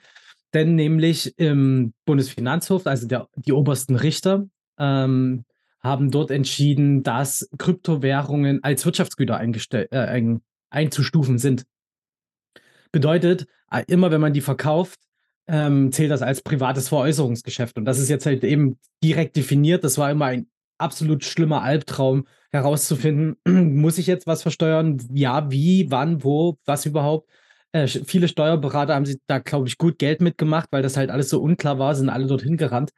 Denn 0.56 0.74
nämlich 0.74 1.38
im 1.38 1.94
Bundesfinanzhof, 2.06 2.88
also 2.88 3.08
der, 3.08 3.28
die 3.36 3.54
obersten 3.54 3.96
Richter, 3.96 4.48
ähm, 4.80 5.46
haben 5.82 6.10
dort 6.10 6.32
entschieden, 6.32 7.04
dass 7.04 7.48
Kryptowährungen 7.60 8.64
als 8.64 8.86
Wirtschaftsgüter 8.86 9.40
äh, 9.40 9.88
ein, 9.92 10.42
einzustufen 10.72 11.38
sind. 11.38 11.66
Bedeutet, 12.92 13.46
äh, 13.70 13.84
immer 13.88 14.10
wenn 14.10 14.22
man 14.22 14.34
die 14.34 14.42
verkauft, 14.42 15.00
ähm, 15.48 15.92
zählt 15.92 16.10
das 16.10 16.24
als 16.24 16.42
privates 16.42 16.90
Veräußerungsgeschäft. 16.90 17.78
Und 17.78 17.86
das 17.86 18.00
ist 18.00 18.10
jetzt 18.10 18.26
halt 18.26 18.44
eben 18.44 18.80
direkt 19.04 19.36
definiert. 19.36 19.84
Das 19.84 20.00
war 20.00 20.10
immer 20.10 20.26
ein 20.26 20.48
absolut 20.80 21.24
schlimmer 21.24 21.62
Albtraum 21.62 22.26
herauszufinden, 22.58 23.38
muss 23.48 23.98
ich 23.98 24.08
jetzt 24.08 24.28
was 24.28 24.42
versteuern? 24.42 24.98
Ja, 25.14 25.52
wie, 25.52 25.90
wann, 25.90 26.24
wo, 26.24 26.58
was 26.66 26.86
überhaupt? 26.86 27.30
Äh, 27.72 27.88
viele 27.88 28.28
Steuerberater 28.28 28.96
haben 28.96 29.06
sich 29.06 29.18
da, 29.28 29.40
glaube 29.40 29.68
ich, 29.68 29.78
gut 29.78 30.00
Geld 30.00 30.22
mitgemacht, 30.22 30.70
weil 30.72 30.82
das 30.82 30.98
halt 30.98 31.10
alles 31.10 31.30
so 31.30 31.42
unklar 31.42 31.80
war, 31.80 31.96
sind 31.96 32.10
alle 32.10 32.28
dorthin 32.28 32.58
gerannt. 32.58 32.92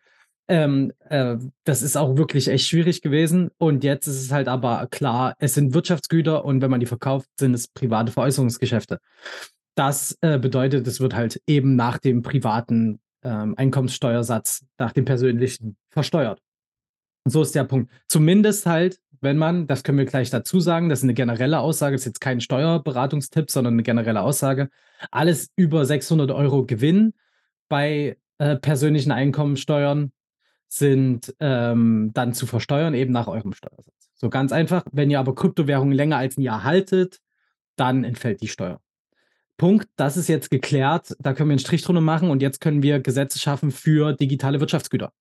Ähm, 0.47 0.91
äh, 1.09 1.37
das 1.63 1.81
ist 1.81 1.95
auch 1.95 2.17
wirklich 2.17 2.47
echt 2.47 2.67
schwierig 2.67 3.01
gewesen. 3.01 3.51
Und 3.57 3.83
jetzt 3.83 4.07
ist 4.07 4.21
es 4.21 4.31
halt 4.31 4.47
aber 4.47 4.87
klar, 4.89 5.35
es 5.39 5.53
sind 5.53 5.73
Wirtschaftsgüter 5.73 6.43
und 6.45 6.61
wenn 6.61 6.71
man 6.71 6.79
die 6.79 6.85
verkauft, 6.87 7.27
sind 7.39 7.53
es 7.53 7.67
private 7.67 8.11
Veräußerungsgeschäfte. 8.11 8.99
Das 9.75 10.17
äh, 10.21 10.39
bedeutet, 10.39 10.87
es 10.87 10.99
wird 10.99 11.13
halt 11.15 11.41
eben 11.47 11.75
nach 11.75 11.99
dem 11.99 12.21
privaten 12.23 12.99
ähm, 13.23 13.55
Einkommenssteuersatz, 13.57 14.65
nach 14.77 14.91
dem 14.91 15.05
persönlichen 15.05 15.77
versteuert. 15.89 16.41
Und 17.25 17.31
so 17.31 17.41
ist 17.41 17.55
der 17.55 17.65
Punkt. 17.65 17.91
Zumindest 18.07 18.65
halt, 18.65 18.99
wenn 19.21 19.37
man, 19.37 19.67
das 19.67 19.83
können 19.83 19.97
wir 19.97 20.05
gleich 20.05 20.29
dazu 20.29 20.59
sagen, 20.59 20.89
das 20.89 20.99
ist 20.99 21.03
eine 21.03 21.13
generelle 21.13 21.59
Aussage, 21.59 21.95
ist 21.95 22.05
jetzt 22.05 22.21
kein 22.21 22.41
Steuerberatungstipp, 22.41 23.51
sondern 23.51 23.73
eine 23.73 23.83
generelle 23.83 24.21
Aussage. 24.21 24.69
Alles 25.11 25.49
über 25.55 25.85
600 25.85 26.31
Euro 26.31 26.65
Gewinn 26.65 27.13
bei 27.67 28.17
äh, 28.37 28.55
persönlichen 28.55 29.11
Einkommensteuern 29.11 30.11
sind 30.67 31.35
ähm, 31.39 32.11
dann 32.13 32.33
zu 32.33 32.45
versteuern, 32.45 32.93
eben 32.93 33.11
nach 33.11 33.27
eurem 33.27 33.53
Steuersatz. 33.53 34.11
So 34.15 34.29
ganz 34.29 34.51
einfach. 34.51 34.83
Wenn 34.91 35.09
ihr 35.09 35.19
aber 35.19 35.35
Kryptowährungen 35.35 35.93
länger 35.93 36.17
als 36.17 36.37
ein 36.37 36.41
Jahr 36.41 36.63
haltet, 36.63 37.19
dann 37.75 38.03
entfällt 38.03 38.41
die 38.41 38.47
Steuer. 38.47 38.79
Punkt, 39.57 39.87
das 39.95 40.15
ist 40.15 40.29
jetzt 40.29 40.49
geklärt. 40.49 41.15
Da 41.19 41.33
können 41.33 41.49
wir 41.49 41.53
einen 41.53 41.59
Strich 41.59 41.83
drunter 41.83 42.01
machen 42.01 42.29
und 42.29 42.41
jetzt 42.41 42.61
können 42.61 42.83
wir 42.83 42.99
Gesetze 42.99 43.39
schaffen 43.39 43.71
für 43.71 44.13
digitale 44.13 44.59
Wirtschaftsgüter. 44.59 45.11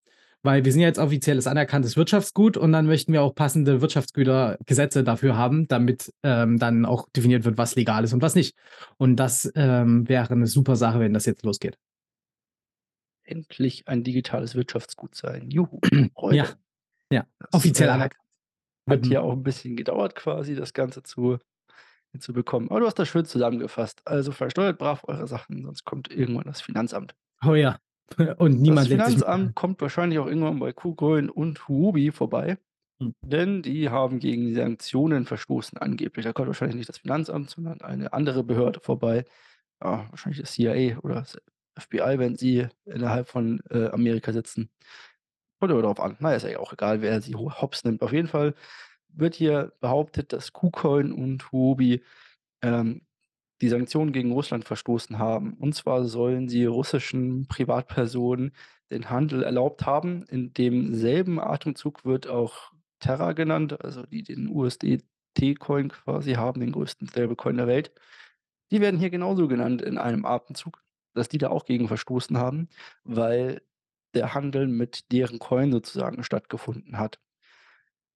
Weil 0.42 0.64
wir 0.64 0.72
sind 0.72 0.80
ja 0.80 0.86
jetzt 0.86 0.98
offizielles 0.98 1.46
anerkanntes 1.46 1.96
Wirtschaftsgut 1.96 2.56
und 2.56 2.72
dann 2.72 2.86
möchten 2.86 3.12
wir 3.12 3.22
auch 3.22 3.34
passende 3.34 3.80
Wirtschaftsgütergesetze 3.80 5.02
dafür 5.02 5.36
haben, 5.36 5.66
damit 5.66 6.12
ähm, 6.22 6.58
dann 6.58 6.84
auch 6.84 7.08
definiert 7.10 7.44
wird, 7.44 7.58
was 7.58 7.74
legal 7.74 8.04
ist 8.04 8.12
und 8.12 8.22
was 8.22 8.34
nicht. 8.36 8.56
Und 8.98 9.16
das 9.16 9.50
ähm, 9.56 10.08
wäre 10.08 10.30
eine 10.30 10.46
super 10.46 10.76
Sache, 10.76 11.00
wenn 11.00 11.12
das 11.12 11.26
jetzt 11.26 11.44
losgeht. 11.44 11.76
Endlich 13.24 13.88
ein 13.88 14.04
digitales 14.04 14.54
Wirtschaftsgut 14.54 15.14
sein. 15.14 15.50
Juhu. 15.50 15.80
Freude. 16.14 16.36
Ja, 16.36 16.46
ja. 17.10 17.26
Das, 17.40 17.54
Offiziell 17.54 17.88
äh, 17.88 17.92
anerkannt. 17.92 18.22
Hat 18.88 19.06
ja 19.06 19.20
auch 19.20 19.32
ein 19.32 19.42
bisschen 19.42 19.76
gedauert 19.76 20.14
quasi, 20.14 20.54
das 20.54 20.72
Ganze 20.72 21.02
zu 21.02 21.38
zu 22.18 22.32
bekommen. 22.32 22.70
Aber 22.70 22.80
du 22.80 22.86
hast 22.86 22.98
das 22.98 23.08
schön 23.08 23.24
zusammengefasst. 23.24 24.00
Also 24.04 24.32
versteuert 24.32 24.78
brav 24.78 25.04
eure 25.06 25.26
Sachen, 25.26 25.62
sonst 25.64 25.84
kommt 25.84 26.10
irgendwann 26.10 26.44
das 26.44 26.60
Finanzamt. 26.60 27.14
Oh 27.44 27.54
ja. 27.54 27.78
Und 28.38 28.60
niemand 28.60 28.80
das 28.80 28.88
Finanzamt 28.88 29.54
kommt 29.54 29.80
wahrscheinlich 29.80 30.18
auch 30.18 30.26
irgendwann 30.26 30.58
bei 30.58 30.72
KuCoin 30.72 31.30
und 31.30 31.68
Huobi 31.68 32.10
vorbei, 32.10 32.58
Hm. 33.00 33.14
denn 33.24 33.62
die 33.62 33.90
haben 33.90 34.18
gegen 34.18 34.46
die 34.46 34.54
Sanktionen 34.54 35.24
verstoßen 35.24 35.78
angeblich. 35.78 36.24
Da 36.24 36.32
kommt 36.32 36.48
wahrscheinlich 36.48 36.76
nicht 36.76 36.88
das 36.88 36.98
Finanzamt, 36.98 37.48
sondern 37.50 37.80
eine 37.80 38.12
andere 38.12 38.42
Behörde 38.42 38.80
vorbei. 38.80 39.24
Ja, 39.82 40.06
wahrscheinlich 40.10 40.40
das 40.40 40.52
CIA 40.52 40.98
oder 40.98 41.16
das 41.16 41.38
FBI, 41.76 42.18
wenn 42.18 42.36
sie 42.36 42.66
innerhalb 42.86 43.28
von 43.28 43.60
äh, 43.70 43.86
Amerika 43.90 44.32
sitzen. 44.32 44.70
Kommt 45.60 45.72
aber 45.72 45.82
darauf 45.82 46.00
an. 46.00 46.16
Na, 46.20 46.34
ist 46.34 46.44
ja 46.44 46.58
auch 46.58 46.72
egal, 46.72 47.02
wer 47.02 47.20
sie 47.20 47.34
ho- 47.34 47.52
hops 47.60 47.84
nimmt. 47.84 48.02
Auf 48.02 48.12
jeden 48.12 48.28
Fall 48.28 48.54
wird 49.08 49.34
hier 49.34 49.72
behauptet, 49.80 50.32
dass 50.32 50.52
KuCoin 50.52 51.12
und 51.12 51.50
Huobi 51.52 52.02
ähm, 52.62 53.02
die 53.60 53.68
Sanktionen 53.68 54.12
gegen 54.12 54.32
Russland 54.32 54.64
verstoßen 54.64 55.18
haben. 55.18 55.54
Und 55.54 55.74
zwar 55.74 56.04
sollen 56.04 56.48
sie 56.48 56.64
russischen 56.64 57.46
Privatpersonen 57.48 58.52
den 58.90 59.10
Handel 59.10 59.42
erlaubt 59.42 59.84
haben. 59.86 60.24
In 60.24 60.52
demselben 60.54 61.40
Atemzug 61.40 62.04
wird 62.04 62.28
auch 62.28 62.72
Terra 63.00 63.32
genannt, 63.32 63.84
also 63.84 64.04
die 64.06 64.22
den 64.22 64.48
USDT-Coin 64.48 65.88
quasi 65.88 66.34
haben, 66.34 66.60
den 66.60 66.72
größten 66.72 67.08
Stablecoin 67.08 67.56
der 67.56 67.66
Welt. 67.66 67.92
Die 68.70 68.80
werden 68.80 69.00
hier 69.00 69.10
genauso 69.10 69.48
genannt 69.48 69.82
in 69.82 69.98
einem 69.98 70.24
Atemzug, 70.24 70.82
dass 71.14 71.28
die 71.28 71.38
da 71.38 71.48
auch 71.50 71.64
gegen 71.64 71.88
verstoßen 71.88 72.38
haben, 72.38 72.68
weil 73.04 73.62
der 74.14 74.34
Handel 74.34 74.68
mit 74.68 75.12
deren 75.12 75.38
Coin 75.38 75.70
sozusagen 75.72 76.22
stattgefunden 76.24 76.98
hat. 76.98 77.18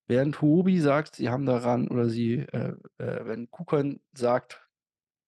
Während 0.07 0.41
Huobi 0.43 0.81
sagt, 0.81 1.17
sie 1.17 1.29
haben 1.29 1.47
daran 1.47 1.89
oder 1.89 2.09
sie, 2.09 2.41
äh, 2.41 2.75
äh, 2.99 3.21
wenn 3.25 3.51
KuCoin 3.51 4.01
sagt 4.13 4.62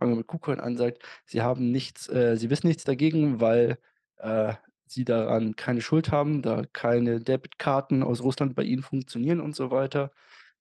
fangen 0.04 0.16
wir 0.16 0.18
mit 0.18 0.26
KuCoin 0.26 0.61
an, 0.61 0.76
sagt, 0.76 1.02
sie 1.25 1.40
haben 1.40 1.70
nichts 1.70 2.11
äh, 2.11 2.37
sie 2.37 2.50
wissen 2.50 2.66
nichts 2.66 2.84
dagegen, 2.84 3.40
weil, 3.40 3.78
äh, 4.18 4.52
sie 4.87 5.06
daran 5.06 5.56
keine 5.56 5.80
Schuld 5.80 6.12
haben, 6.12 6.42
da 6.42 6.64
keine 6.75 7.20
Debitkarten 7.20 8.02
aus 8.02 8.23
Russland 8.23 8.54
bei 8.54 8.64
ihnen 8.64 8.82
funktionieren 8.82 9.40
und 9.40 9.56
so 9.56 9.70
weiter. 9.70 10.11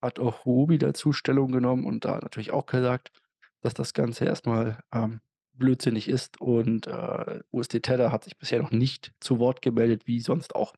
Hat 0.02 0.18
auch 0.18 0.46
Huobi 0.46 0.78
dazu 0.78 1.12
Stellung 1.12 1.52
genommen 1.52 1.86
und 1.86 2.06
da 2.06 2.20
natürlich 2.20 2.52
auch 2.52 2.66
gesagt, 2.66 3.12
dass 3.60 3.74
das 3.74 3.94
Ganze 3.94 4.24
erstmal 4.26 4.80
ähm, 4.94 5.20
blödsinnig 5.54 6.08
ist 6.08 6.40
und, 6.40 6.88
äh, 6.88 7.42
USD 7.52 7.82
Tether 7.82 8.14
hat 8.14 8.24
sich 8.24 8.38
bisher 8.38 8.62
noch 8.62 8.72
nicht 8.72 9.12
zu 9.20 9.40
Wort 9.40 9.62
gemeldet, 9.62 10.08
wie 10.08 10.22
sonst 10.22 10.56
auch. 10.56 10.74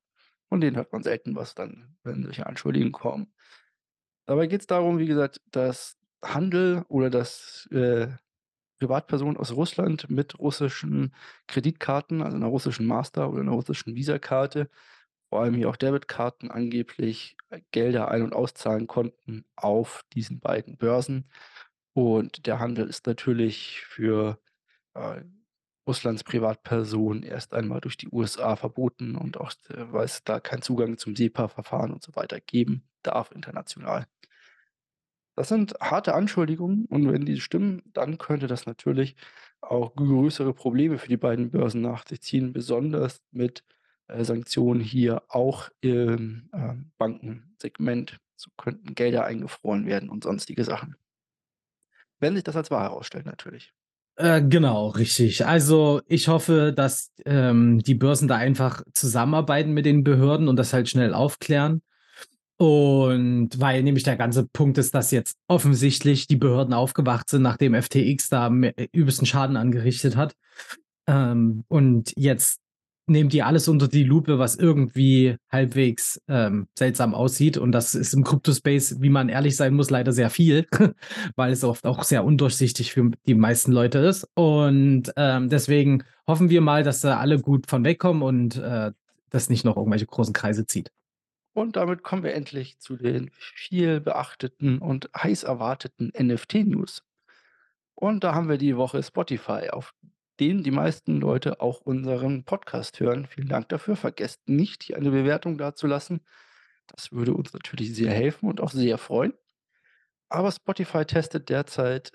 Von 0.50 0.60
denen 0.60 0.76
hört 0.76 0.92
man 0.92 1.04
selten 1.04 1.36
was 1.36 1.54
dann, 1.54 1.98
wenn 2.04 2.24
solche 2.24 2.48
Anschuldigungen 2.48 2.94
kommen. 2.94 3.32
Dabei 4.26 4.48
geht 4.48 4.62
es 4.62 4.68
darum, 4.68 4.98
wie 4.98 5.06
gesagt, 5.06 5.40
dass 5.52 5.98
Handel 6.24 6.84
oder 6.88 7.10
dass, 7.12 7.68
äh, 7.72 8.08
Privatpersonen 8.80 9.38
aus 9.38 9.54
Russland 9.54 10.10
mit 10.10 10.40
russischen 10.40 11.14
Kreditkarten, 11.48 12.22
also 12.22 12.36
einer 12.38 12.48
russischen 12.48 12.86
Master 12.86 13.30
oder 13.30 13.42
einer 13.42 13.52
russischen 13.52 13.96
Visa-Karte, 13.96 14.70
vor 15.30 15.42
allem 15.42 15.56
hier 15.56 15.70
auch 15.70 15.76
Debitkarten 15.76 16.52
angeblich 16.52 17.38
äh, 17.50 17.62
Gelder 17.72 18.10
ein 18.10 18.22
und 18.22 18.34
auszahlen 18.34 18.88
konnten 18.88 19.46
auf 19.56 20.04
diesen 20.14 20.40
beiden 20.40 20.78
Börsen. 20.78 21.30
Und 21.94 22.46
der 22.48 22.60
Handel 22.60 22.88
ist 22.88 23.08
natürlich 23.08 23.82
für, 23.88 24.40
äh, 24.96 25.22
Russlands 25.88 26.24
Privatpersonen 26.24 27.24
erst 27.24 27.54
einmal 27.54 27.80
durch 27.82 27.98
die 27.98 28.10
USA 28.12 28.56
verboten 28.56 29.16
und 29.16 29.38
auch, 29.40 29.52
äh, 29.70 29.92
weil 29.92 30.06
es 30.06 30.24
da 30.24 30.40
keinen 30.40 30.62
Zugang 30.62 30.98
zum 30.98 31.16
SEPA-Verfahren 31.16 31.92
und 31.92 32.04
so 32.04 32.16
weiter 32.16 32.40
geben 32.40 32.88
darf 33.04 33.32
international. 33.32 34.06
Das 35.36 35.50
sind 35.50 35.74
harte 35.82 36.14
Anschuldigungen 36.14 36.86
und 36.86 37.12
wenn 37.12 37.26
die 37.26 37.40
stimmen, 37.42 37.82
dann 37.94 38.18
könnte 38.18 38.48
das 38.48 38.66
natürlich 38.66 39.16
auch 39.62 39.96
größere 39.96 40.54
Probleme 40.54 40.98
für 40.98 41.10
die 41.10 41.18
beiden 41.18 41.52
Börsen 41.52 41.82
nach 41.82 42.08
sich 42.08 42.22
ziehen, 42.22 42.54
besonders 42.54 43.22
mit 43.32 43.64
äh, 44.08 44.24
Sanktionen 44.24 44.80
hier 44.80 45.24
auch 45.30 45.70
im, 45.82 46.50
ähm, 46.54 46.92
Bankensegment. 46.98 48.18
So 48.38 48.52
könnten 48.58 48.96
Gelder 48.96 49.26
eingefroren 49.26 49.86
werden 49.86 50.10
und 50.10 50.24
sonstige 50.24 50.64
Sachen. 50.64 50.96
Wenn 52.20 52.36
sich 52.36 52.44
das 52.44 52.56
als 52.56 52.72
wahr 52.72 52.84
herausstellt 52.84 53.26
natürlich. 53.26 53.74
Äh, 54.18 54.42
genau, 54.42 54.90
richtig. 54.90 55.46
Also, 55.46 56.02
ich 56.08 56.30
hoffe, 56.30 56.74
dass, 56.76 57.12
ähm, 57.26 57.80
die 57.80 57.96
Börsen 57.96 58.28
da 58.30 58.38
einfach 58.38 58.82
zusammenarbeiten 58.94 59.74
mit 59.74 59.86
den 59.86 60.04
Behörden 60.04 60.48
und 60.48 60.56
das 60.56 60.74
halt 60.74 60.90
schnell 60.90 61.14
aufklären. 61.14 61.82
Und 62.58 63.50
weil 63.60 63.84
nämlich 63.84 64.04
der 64.04 64.16
ganze 64.16 64.48
Punkt 64.48 64.78
ist, 64.78 64.96
dass 64.96 65.12
jetzt 65.12 65.38
offensichtlich 65.48 66.28
die 66.28 66.38
Behörden 66.38 66.74
aufgewacht 66.74 67.30
sind, 67.30 67.42
nachdem 67.42 67.74
FTX 67.76 68.30
da 68.30 68.50
me 68.50 68.74
übelsten 68.94 69.26
Schaden 69.26 69.58
angerichtet 69.58 70.16
hat. 70.16 70.36
Ähm, 71.08 71.66
und 71.68 72.14
jetzt 72.16 72.60
nehmen 73.08 73.30
die 73.30 73.44
alles 73.44 73.68
unter 73.68 73.88
die 73.88 74.04
Lupe, 74.04 74.40
was 74.40 74.56
irgendwie 74.56 75.36
halbwegs, 75.52 76.20
ähm, 76.28 76.68
seltsam 76.78 77.14
aussieht. 77.14 77.58
Und 77.58 77.72
das 77.72 77.94
ist 77.94 78.14
im 78.14 78.24
Kryptospace, 78.24 79.02
wie 79.02 79.10
man 79.10 79.30
ehrlich 79.30 79.56
sein 79.56 79.74
muss, 79.76 79.90
leider 79.90 80.12
sehr 80.12 80.30
viel, 80.30 80.68
weil 81.36 81.52
es 81.52 81.64
oft 81.64 81.86
auch 81.86 82.04
sehr 82.04 82.24
undurchsichtig 82.24 82.94
für 82.94 83.12
die 83.28 83.36
meisten 83.36 83.72
Leute 83.72 84.00
ist. 84.00 84.28
Und, 84.34 85.12
ähm, 85.18 85.50
deswegen 85.50 86.04
hoffen 86.28 86.50
wir 86.50 86.62
mal, 86.62 86.84
dass 86.84 87.02
da 87.02 87.20
alle 87.20 87.40
gut 87.40 87.68
von 87.70 87.84
wegkommen 87.84 88.24
und, 88.24 88.58
äh, 88.58 88.92
das 89.30 89.50
nicht 89.50 89.66
noch 89.66 89.78
irgendwelche 89.78 90.06
großen 90.06 90.34
Kreise 90.34 90.66
zieht. 90.66 90.92
Und 91.56 91.78
damit 91.78 92.04
kommen 92.04 92.24
wir 92.24 92.34
endlich 92.34 92.80
zu 92.80 92.98
den 92.98 93.32
viel 93.32 94.02
beachteten 94.02 94.80
und 94.80 95.10
heiß 95.16 95.44
erwarteten 95.44 96.12
NFT-News. 96.14 97.06
Und 97.94 98.26
da 98.26 98.36
haben 98.36 98.50
wir 98.50 98.58
die 98.58 98.76
Woche 98.76 99.02
Spotify, 99.02 99.70
auf 99.70 99.94
denen 100.38 100.64
die 100.64 100.72
meisten 100.72 101.22
Leute 101.22 101.62
auch 101.62 101.80
unseren 101.80 102.44
Podcast 102.44 103.00
hören. 103.00 103.26
Vielen 103.26 103.48
Dank 103.48 103.70
dafür. 103.70 103.96
Vergesst 103.96 104.50
nicht, 104.50 104.84
hier 104.84 104.98
eine 104.98 105.12
Bewertung 105.12 105.58
dazulassen. 105.58 106.20
Das 106.88 107.14
würde 107.14 107.34
uns 107.34 107.54
natürlich 107.54 107.96
sehr 107.96 108.12
helfen 108.12 108.50
und 108.50 108.60
auch 108.60 108.72
sehr 108.72 108.98
freuen. 108.98 109.32
Aber 110.28 110.52
Spotify 110.52 111.06
testet 111.06 111.48
derzeit 111.48 112.12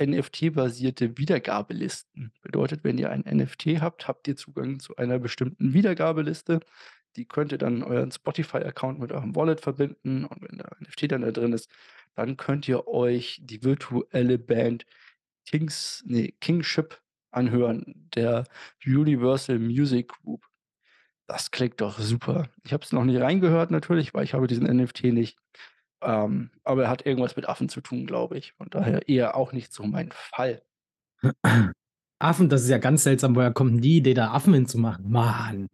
NFT-basierte 0.00 1.18
Wiedergabelisten. 1.18 2.32
Bedeutet, 2.40 2.84
wenn 2.84 2.96
ihr 2.96 3.10
ein 3.10 3.24
NFT 3.26 3.82
habt, 3.82 4.08
habt 4.08 4.28
ihr 4.28 4.36
Zugang 4.36 4.80
zu 4.80 4.96
einer 4.96 5.18
bestimmten 5.18 5.74
Wiedergabeliste. 5.74 6.60
Die 7.18 7.26
könnt 7.26 7.50
ihr 7.50 7.58
dann 7.58 7.82
euren 7.82 8.12
Spotify-Account 8.12 9.00
mit 9.00 9.10
eurem 9.12 9.34
Wallet 9.34 9.60
verbinden 9.60 10.24
und 10.24 10.40
wenn 10.40 10.58
der 10.58 10.70
NFT 10.80 11.10
dann 11.10 11.22
da 11.22 11.32
drin 11.32 11.52
ist, 11.52 11.68
dann 12.14 12.36
könnt 12.36 12.68
ihr 12.68 12.86
euch 12.86 13.40
die 13.42 13.64
virtuelle 13.64 14.38
Band 14.38 14.86
Kings 15.44 16.04
ne, 16.06 16.32
Kingship 16.40 17.00
anhören, 17.32 18.08
der 18.14 18.44
Universal 18.86 19.58
Music 19.58 20.08
Group. 20.08 20.46
Das 21.26 21.50
klingt 21.50 21.80
doch 21.80 21.98
super. 21.98 22.48
Ich 22.64 22.72
habe 22.72 22.84
es 22.84 22.92
noch 22.92 23.04
nicht 23.04 23.20
reingehört 23.20 23.70
natürlich, 23.70 24.14
weil 24.14 24.24
ich 24.24 24.34
habe 24.34 24.46
diesen 24.46 24.66
NFT 24.66 25.04
nicht. 25.04 25.38
Ähm, 26.00 26.50
aber 26.62 26.84
er 26.84 26.90
hat 26.90 27.04
irgendwas 27.04 27.34
mit 27.34 27.48
Affen 27.48 27.68
zu 27.68 27.80
tun, 27.80 28.06
glaube 28.06 28.38
ich. 28.38 28.52
Von 28.52 28.70
daher 28.70 29.08
eher 29.08 29.36
auch 29.36 29.52
nicht 29.52 29.72
so 29.72 29.82
mein 29.82 30.10
Fall. 30.12 30.62
Affen, 32.20 32.48
das 32.48 32.62
ist 32.62 32.70
ja 32.70 32.78
ganz 32.78 33.02
seltsam. 33.02 33.34
Woher 33.34 33.52
kommt 33.52 33.84
die 33.84 33.96
Idee, 33.98 34.14
da 34.14 34.32
Affen 34.32 34.54
hinzumachen? 34.54 35.10
Mann. 35.10 35.68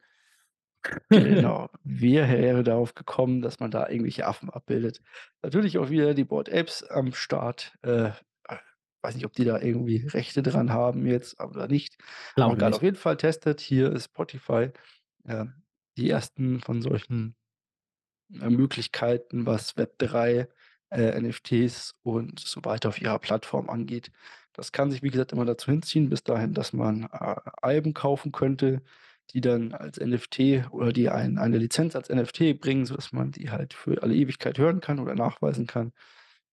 Genau. 1.11 1.71
Wer 1.85 2.29
wäre 2.29 2.62
darauf 2.62 2.95
gekommen, 2.95 3.43
dass 3.43 3.61
man 3.61 3.71
da 3.71 3.88
irgendwelche 3.88 4.26
Affen 4.26 4.50
abbildet? 4.50 5.00
Natürlich 5.43 5.79
auch 5.79 5.91
wieder 5.91 6.14
die 6.14 6.25
Bored 6.25 6.53
Apes 6.53 6.85
am 6.85 7.12
Start. 7.12 7.73
Äh, 7.83 8.09
äh, 8.09 8.57
weiß 9.03 9.14
nicht, 9.14 9.26
ob 9.26 9.33
die 9.33 9.45
da 9.45 9.61
irgendwie 9.61 10.07
Rechte 10.07 10.43
dran 10.43 10.73
haben 10.73 11.07
jetzt 11.07 11.41
oder 11.41 11.69
nicht. 11.69 11.97
Glaube 12.35 12.49
Avantgarde 12.49 12.73
nicht. 12.73 12.76
auf 12.76 12.83
jeden 12.83 12.97
Fall 12.97 13.17
testet 13.17 13.61
hier 13.61 13.99
Spotify, 13.99 14.71
äh, 15.25 15.47
die 15.97 16.11
ersten 16.11 16.61
von 16.61 16.83
solchen, 16.83 17.37
äh, 18.41 18.50
Möglichkeiten, 18.50 19.47
was 19.47 19.76
Web3, 19.76 20.49
äh, 20.91 21.21
NFTs 21.21 21.95
und 22.03 22.41
so 22.41 22.64
weiter 22.64 22.88
auf 22.88 23.01
ihrer 23.01 23.18
Plattform 23.18 23.68
angeht. 23.70 24.11
Das 24.53 24.70
kann 24.73 24.90
sich, 24.90 25.03
wie 25.03 25.11
gesagt, 25.11 25.33
immer 25.33 25.44
dazu 25.44 25.70
hinziehen, 25.70 26.09
bis 26.09 26.23
dahin, 26.23 26.55
dass 26.55 26.73
man, 26.73 27.05
äh, 27.12 27.37
Alben 27.61 27.94
kaufen 27.94 28.33
könnte, 28.33 28.83
die 29.30 29.40
dann 29.40 29.72
als 29.72 29.98
NFT 29.98 30.70
oder 30.70 30.92
die 30.92 31.08
ein 31.08 31.38
eine 31.38 31.58
Lizenz 31.58 31.96
als 31.96 32.08
NFT 32.08 32.60
bringen, 32.60 32.87
sodass 32.87 33.12
man 33.12 33.32
die 33.32 33.50
halt 33.50 33.74
für 33.74 34.02
alle 34.02 34.14
Ewigkeit 34.14 34.58
hören 34.58 34.80
kann 34.80 34.98
oder 34.98 35.14
nachweisen 35.14 35.66
kann, 35.66 35.92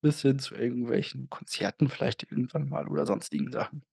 bis 0.02 0.22
hin 0.22 0.40
zu 0.40 0.56
irgendwelchen 0.56 1.30
Konzerten 1.30 1.90
vielleicht 1.90 2.24
irgendwann 2.32 2.70
mal 2.70 2.88
oder 2.88 3.06
sonstigen 3.06 3.52
Sachen. 3.52 3.84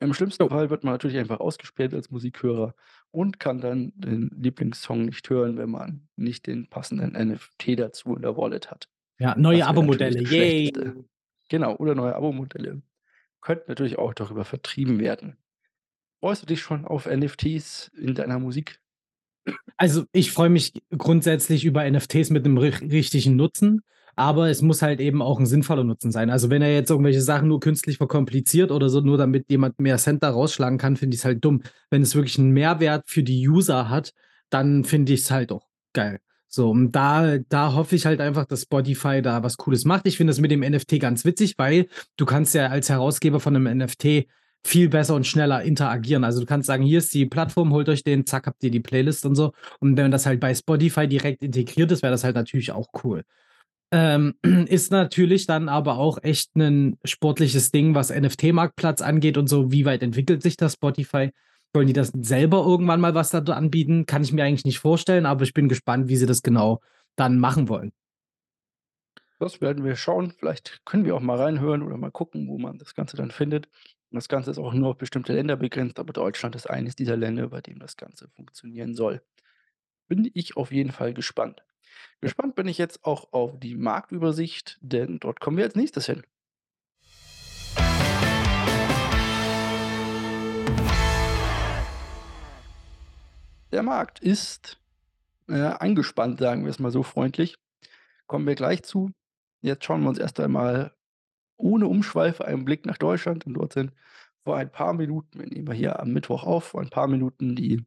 Im 0.00 0.14
schlimmsten. 0.14 0.48
Fall 0.48 0.70
wird 0.70 0.84
man 0.84 0.94
natürlich 0.94 1.18
einfach 1.18 1.40
ausgesperrt 1.40 1.92
als 1.92 2.10
Musikhörer 2.10 2.74
und 3.10 3.40
kann 3.40 3.60
dann 3.60 3.92
den 3.96 4.30
Lieblingssong 4.36 5.06
nicht 5.06 5.28
hören, 5.28 5.56
wenn 5.56 5.70
man 5.70 6.08
nicht 6.14 6.46
den 6.46 6.68
passenden 6.68 7.12
NFT 7.12 7.78
dazu 7.78 8.14
in 8.14 8.22
der 8.22 8.36
Wallet 8.36 8.70
hat. 8.70 8.88
Ja, 9.18 9.34
neue 9.36 9.66
Abo-Modelle, 9.66 10.20
yay. 10.20 10.68
Schlechteste. 10.68 11.04
Genau, 11.48 11.74
oder 11.76 11.94
neue 11.96 12.14
Abo-Modelle. 12.14 12.82
Könnten 13.40 13.64
natürlich 13.68 13.98
auch 13.98 14.14
darüber 14.14 14.44
vertrieben 14.44 15.00
werden. 15.00 15.36
Freust 16.22 16.42
du 16.42 16.46
dich 16.46 16.60
schon 16.60 16.84
auf 16.84 17.06
NFTs 17.06 17.92
in 17.96 18.14
deiner 18.14 18.40
Musik? 18.40 18.80
Also, 19.80 20.04
ich 20.12 20.32
freue 20.32 20.48
mich 20.50 20.72
grundsätzlich 20.96 21.64
über 21.64 21.84
NFTs 21.88 22.30
mit 22.30 22.44
'nem 22.44 22.58
rich 22.58 22.80
richtigen 22.82 23.36
Nutzen, 23.36 23.82
aber 24.16 24.50
es 24.50 24.60
muss 24.60 24.82
halt 24.82 25.00
eben 25.00 25.22
auch 25.22 25.38
'n 25.38 25.46
sinnvoller 25.46 25.84
Nutzen 25.84 26.10
sein. 26.10 26.30
Also, 26.30 26.50
wenn 26.50 26.62
er 26.62 26.74
jetzt 26.74 26.90
irgendwelche 26.90 27.20
Sachen 27.20 27.46
nur 27.48 27.60
künstlich 27.60 27.98
verkompliziert 27.98 28.72
oder 28.72 28.88
so, 28.88 29.00
nur 29.00 29.18
damit 29.18 29.46
jemand 29.50 29.78
mehr 29.78 29.96
Cent 29.98 30.24
da 30.24 30.30
rausschlagen 30.30 30.78
kann, 30.78 30.96
finde 30.96 31.14
ich's 31.14 31.24
halt 31.24 31.44
dumm. 31.44 31.62
Wenn 31.90 32.02
es 32.02 32.16
wirklich 32.16 32.38
'n 32.38 32.50
Mehrwert 32.50 33.04
für 33.08 33.22
die 33.22 33.48
User 33.48 33.88
hat, 33.88 34.12
dann 34.50 34.84
finde 34.84 35.12
ich's 35.12 35.30
halt 35.30 35.52
auch 35.52 35.68
geil. 35.92 36.18
So, 36.48 36.70
und 36.70 36.92
da 36.92 37.38
da 37.48 37.74
hoffe 37.74 37.94
ich 37.94 38.06
halt 38.06 38.20
einfach, 38.20 38.46
dass 38.46 38.62
Spotify 38.62 39.22
da 39.22 39.42
was 39.44 39.56
Cooles 39.58 39.84
macht. 39.84 40.06
Ich 40.08 40.16
finde 40.16 40.32
das 40.32 40.40
mit 40.40 40.50
dem 40.50 40.62
NFT 40.62 40.98
ganz 40.98 41.24
witzig, 41.24 41.54
weil 41.58 41.86
du 42.16 42.26
kannst 42.26 42.54
ja 42.54 42.66
als 42.68 42.88
Herausgeber 42.88 43.38
von 43.38 43.52
'nem 43.52 43.66
NFT 43.78 44.26
viel 44.66 44.88
besser 44.88 45.14
und 45.14 45.26
schneller 45.26 45.62
interagieren. 45.62 46.24
Also, 46.24 46.40
du 46.40 46.46
kannst 46.46 46.66
sagen: 46.66 46.82
„Hier 46.84 46.98
ist 46.98 47.14
die 47.14 47.26
Plattform, 47.26 47.72
holt 47.72 47.88
euch 47.88 48.04
den, 48.04 48.26
zack, 48.26 48.46
habt 48.46 48.62
ihr 48.64 48.70
die 48.70 48.80
Playlist“ 48.80 49.26
und 49.26 49.34
so. 49.34 49.52
Und 49.80 49.96
wenn 49.96 50.10
das 50.10 50.26
halt 50.26 50.40
bei 50.40 50.54
Spotify 50.54 51.06
direkt 51.08 51.42
integriert 51.42 51.90
ist, 51.92 52.02
wäre 52.02 52.12
das 52.12 52.24
halt 52.24 52.36
natürlich 52.36 52.72
auch 52.72 52.88
cool. 53.04 53.24
Ähm, 53.92 54.34
ist 54.68 54.92
natürlich 54.92 55.46
dann 55.46 55.68
aber 55.68 55.98
auch 55.98 56.18
echt 56.22 56.56
'nen 56.56 56.98
sportliches 57.04 57.70
Ding, 57.72 57.94
was 57.94 58.10
NFT-Marktplatz 58.10 59.00
angeht 59.02 59.38
und 59.38 59.48
so. 59.48 59.72
Wie 59.72 59.84
weit 59.86 60.02
entwickelt 60.02 60.42
sich 60.42 60.56
das 60.56 60.74
Spotify? 60.74 61.30
Wollen 61.74 61.86
die 61.86 61.92
das 61.94 62.12
selber 62.22 62.64
irgendwann 62.66 63.00
mal 63.00 63.14
was 63.14 63.30
da 63.30 63.40
d 63.40 63.52
anbieten? 63.52 64.06
Kann 64.06 64.22
ich 64.22 64.32
mir 64.32 64.44
eigentlich 64.44 64.64
nicht 64.66 64.78
vorstellen, 64.80 65.26
aber 65.26 65.44
ich 65.44 65.54
bin 65.54 65.68
gespannt, 65.68 66.08
wie 66.08 66.16
sie 66.16 66.26
das 66.26 66.42
genau 66.42 66.80
dann 67.16 67.38
machen 67.38 67.68
wollen. 67.68 67.92
Das 69.40 69.60
werden 69.60 69.84
wir 69.84 69.96
schauen. 69.96 70.32
Vielleicht 70.32 70.80
können 70.84 71.04
wir 71.04 71.14
auch 71.16 71.20
mal 71.20 71.36
reinhören 71.36 71.82
oder 71.82 71.96
mal 71.96 72.10
gucken, 72.10 72.48
wo 72.48 72.58
man 72.58 72.78
das 72.78 72.94
Ganze 72.94 73.16
dann 73.16 73.30
findet. 73.30 73.68
Das 74.10 74.28
Ganze 74.28 74.50
ist 74.50 74.58
auch 74.58 74.72
nur 74.72 74.88
auf 74.88 74.96
bestimmte 74.96 75.34
Länder 75.34 75.56
begrenzt, 75.56 75.98
aber 75.98 76.14
Deutschland 76.14 76.56
ist 76.56 76.68
eines 76.68 76.96
dieser 76.96 77.16
Länder, 77.16 77.48
bei 77.48 77.60
dem 77.60 77.78
das 77.78 77.98
Ganze 77.98 78.26
funktionieren 78.28 78.94
soll. 78.94 79.20
Bin 80.08 80.30
ich 80.32 80.56
auf 80.56 80.72
jeden 80.72 80.92
Fall 80.92 81.12
gespannt. 81.12 81.62
Gespannt 82.22 82.54
bin 82.54 82.68
ich 82.68 82.78
jetzt 82.78 83.04
auch 83.04 83.34
auf 83.34 83.60
die 83.60 83.74
Marktübersicht, 83.76 84.78
denn 84.80 85.18
dort 85.20 85.40
kommen 85.40 85.58
wir 85.58 85.64
als 85.64 85.74
Nächstes 85.74 86.06
hin. 86.06 86.22
Der 93.70 93.82
Markt 93.82 94.20
ist, 94.20 94.80
äh, 95.48 95.60
angespannt, 95.60 96.38
sagen 96.38 96.64
wir 96.64 96.70
es 96.70 96.78
mal 96.78 96.90
so 96.90 97.02
freundlich. 97.02 97.58
Kommen 98.26 98.46
wir 98.46 98.54
gleich 98.54 98.82
zu. 98.84 99.10
Jetzt 99.60 99.84
schauen 99.84 100.02
wir 100.02 100.08
uns 100.08 100.18
erst 100.18 100.40
einmal 100.40 100.94
ohne 101.58 101.86
Umschweife 101.86 102.44
einen 102.44 102.64
Blick 102.64 102.86
nach 102.86 102.98
Deutschland 102.98 103.46
und 103.46 103.54
dort 103.54 103.74
sind 103.74 103.92
vor 104.44 104.56
ein 104.56 104.72
paar 104.72 104.94
Minuten 104.94 105.38
wir 105.38 105.46
nehmen 105.46 105.72
hier 105.72 106.00
am 106.00 106.12
Mittwoch 106.12 106.44
auf, 106.44 106.64
vor 106.64 106.80
ein 106.80 106.90
paar 106.90 107.08
Minuten 107.08 107.54
die, 107.54 107.84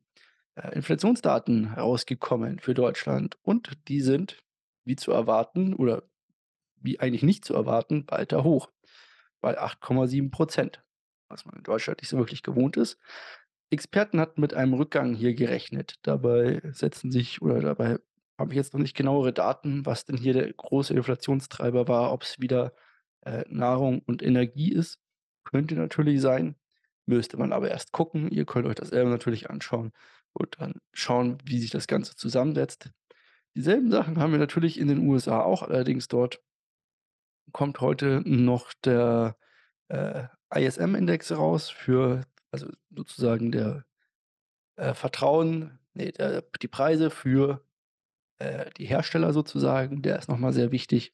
äh, 0.55 0.75
Inflationsdaten 0.75 1.73
rausgekommen 1.73 2.59
für 2.59 2.73
Deutschland 2.73 3.37
und 3.41 3.71
die 3.87 4.01
sind, 4.01 4.43
wie 4.83 4.95
zu 4.95 5.11
erwarten 5.11 5.73
oder 5.73 6.03
wie 6.75 6.99
eigentlich 6.99 7.23
nicht 7.23 7.45
zu 7.45 7.53
erwarten, 7.53 8.05
weiter 8.09 8.43
hoch 8.43 8.69
bei 9.41 9.57
8,7 9.59 10.29
%, 10.31 10.83
was 11.29 11.45
man 11.45 11.55
in 11.57 11.63
Deutschland 11.63 12.01
nicht 12.01 12.09
so 12.09 12.17
wirklich 12.17 12.43
gewohnt 12.43 12.77
ist. 12.77 12.97
Experten 13.69 14.19
hatten 14.19 14.41
mit 14.41 14.53
einem 14.53 14.73
Rückgang 14.73 15.13
hier 15.13 15.33
gerechnet. 15.33 15.95
Dabei 16.03 16.61
setzen 16.71 17.11
sich 17.11 17.41
oder 17.41 17.61
dabei 17.61 17.99
habe 18.37 18.51
ich 18.51 18.57
jetzt 18.57 18.73
noch 18.73 18.81
nicht 18.81 18.97
genauere 18.97 19.33
Daten, 19.33 19.85
was 19.85 20.05
denn 20.05 20.17
hier 20.17 20.33
der 20.33 20.51
große 20.51 20.93
Inflationstreiber 20.93 21.87
war, 21.87 22.11
ob's 22.11 22.39
wieder, 22.39 22.73
äh, 23.21 23.43
Nahrung 23.49 24.01
und 24.05 24.21
Energie 24.21 24.71
ist. 24.71 24.99
Könnte 25.43 25.75
natürlich 25.75 26.21
sein, 26.21 26.55
müsste 27.05 27.37
man 27.37 27.53
aber 27.53 27.69
erst 27.69 27.91
gucken. 27.91 28.29
Ihr 28.29 28.45
könnt 28.45 28.67
euch 28.67 28.75
das 28.75 28.89
selber 28.89 29.09
natürlich 29.09 29.49
anschauen 29.49 29.91
und 30.33 30.55
dann 30.59 30.75
schauen, 30.93 31.37
wie 31.43 31.59
sich 31.59 31.71
das 31.71 31.87
Ganze 31.87 32.15
zusammensetzt. 32.15 32.91
Dieselben 33.55 33.91
Sachen 33.91 34.19
haben 34.19 34.31
wir 34.31 34.39
natürlich 34.39 34.79
in 34.79 34.87
den 34.87 34.99
USA 35.07 35.41
auch, 35.41 35.63
allerdings 35.63 36.07
dort 36.07 36.41
kommt 37.51 37.81
heute 37.81 38.21
noch 38.25 38.71
der, 38.85 39.35
äh, 39.89 40.23
ISM-Index 40.53 41.31
raus 41.33 41.69
für 41.69 42.25
also 42.51 42.67
sozusagen 42.89 43.51
der, 43.51 43.85
äh, 44.75 44.93
Vertrauen 44.93 45.79
Ne, 45.93 46.11
der 46.11 46.43
die 46.61 46.67
Preise 46.67 47.09
für, 47.09 47.65
äh, 48.39 48.69
die 48.77 48.85
Hersteller 48.85 49.33
sozusagen, 49.33 50.01
der 50.01 50.17
ist 50.19 50.29
noch 50.29 50.37
mal 50.37 50.53
sehr 50.53 50.71
wichtig. 50.71 51.13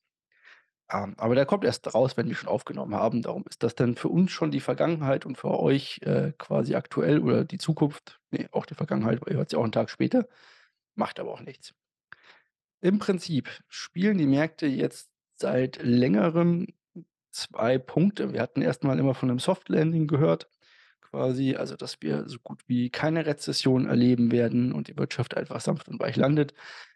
Ähm, 0.92 1.16
aber 1.18 1.36
der 1.36 1.46
kommt 1.46 1.66
erst 1.66 1.94
raus, 1.94 2.16
wenn 2.16 2.28
wir 2.30 2.36
schon 2.36 2.48
aufgenommen 2.50 2.96
haben. 2.96 3.22
Darum 3.22 3.44
ist 3.50 3.62
das 3.64 3.76
dann 3.76 3.96
für 3.96 4.08
uns 4.10 4.32
schon 4.32 4.52
die 4.52 4.62
Vergangenheit 4.62 5.26
und 5.26 5.38
für 5.38 5.60
euch, 5.60 6.00
äh, 6.04 6.32
quasi 6.38 6.76
aktuell 6.76 7.20
oder 7.20 7.44
die 7.44 7.58
Zukunft. 7.58 8.20
Ne, 8.32 8.48
auch 8.52 8.66
die 8.66 8.76
Vergangenheit, 8.76 9.20
weil 9.22 9.34
ihr 9.34 9.38
hört's 9.38 9.52
ja 9.54 9.60
auch 9.60 9.66
'n 9.66 9.72
Tag 9.74 9.90
später. 9.90 10.28
Macht 10.96 11.20
aber 11.20 11.32
auch 11.34 11.42
nichts. 11.42 11.74
Im 12.84 13.00
Prinzip 13.00 13.50
spielen 13.68 14.18
die 14.20 14.28
Märkte 14.28 14.68
jetzt 14.68 15.10
seit 15.36 15.82
Längerem 15.82 16.68
2 17.32 17.78
Punkte. 17.80 18.34
Wir 18.34 18.42
hatten 18.42 18.62
erst 18.62 18.84
mal 18.84 19.00
immer 19.00 19.16
von 19.16 19.30
'nem 19.30 19.40
Soft 19.40 19.70
Landing 19.70 20.08
gehört, 20.08 20.50
quasi, 21.02 21.56
also, 21.56 21.76
dass 21.76 22.02
wir 22.02 22.28
so 22.30 22.40
gut 22.44 22.62
wie 22.68 22.90
keine 22.92 23.26
Rezession 23.26 23.88
erleben 23.88 24.32
werden 24.32 24.74
und 24.74 24.88
die 24.90 24.98
Wirtschaft 24.98 25.38
einfach 25.38 25.62
sanft 25.62 25.90
und 25.90 26.00
weich 26.00 26.16
landet. 26.18 26.54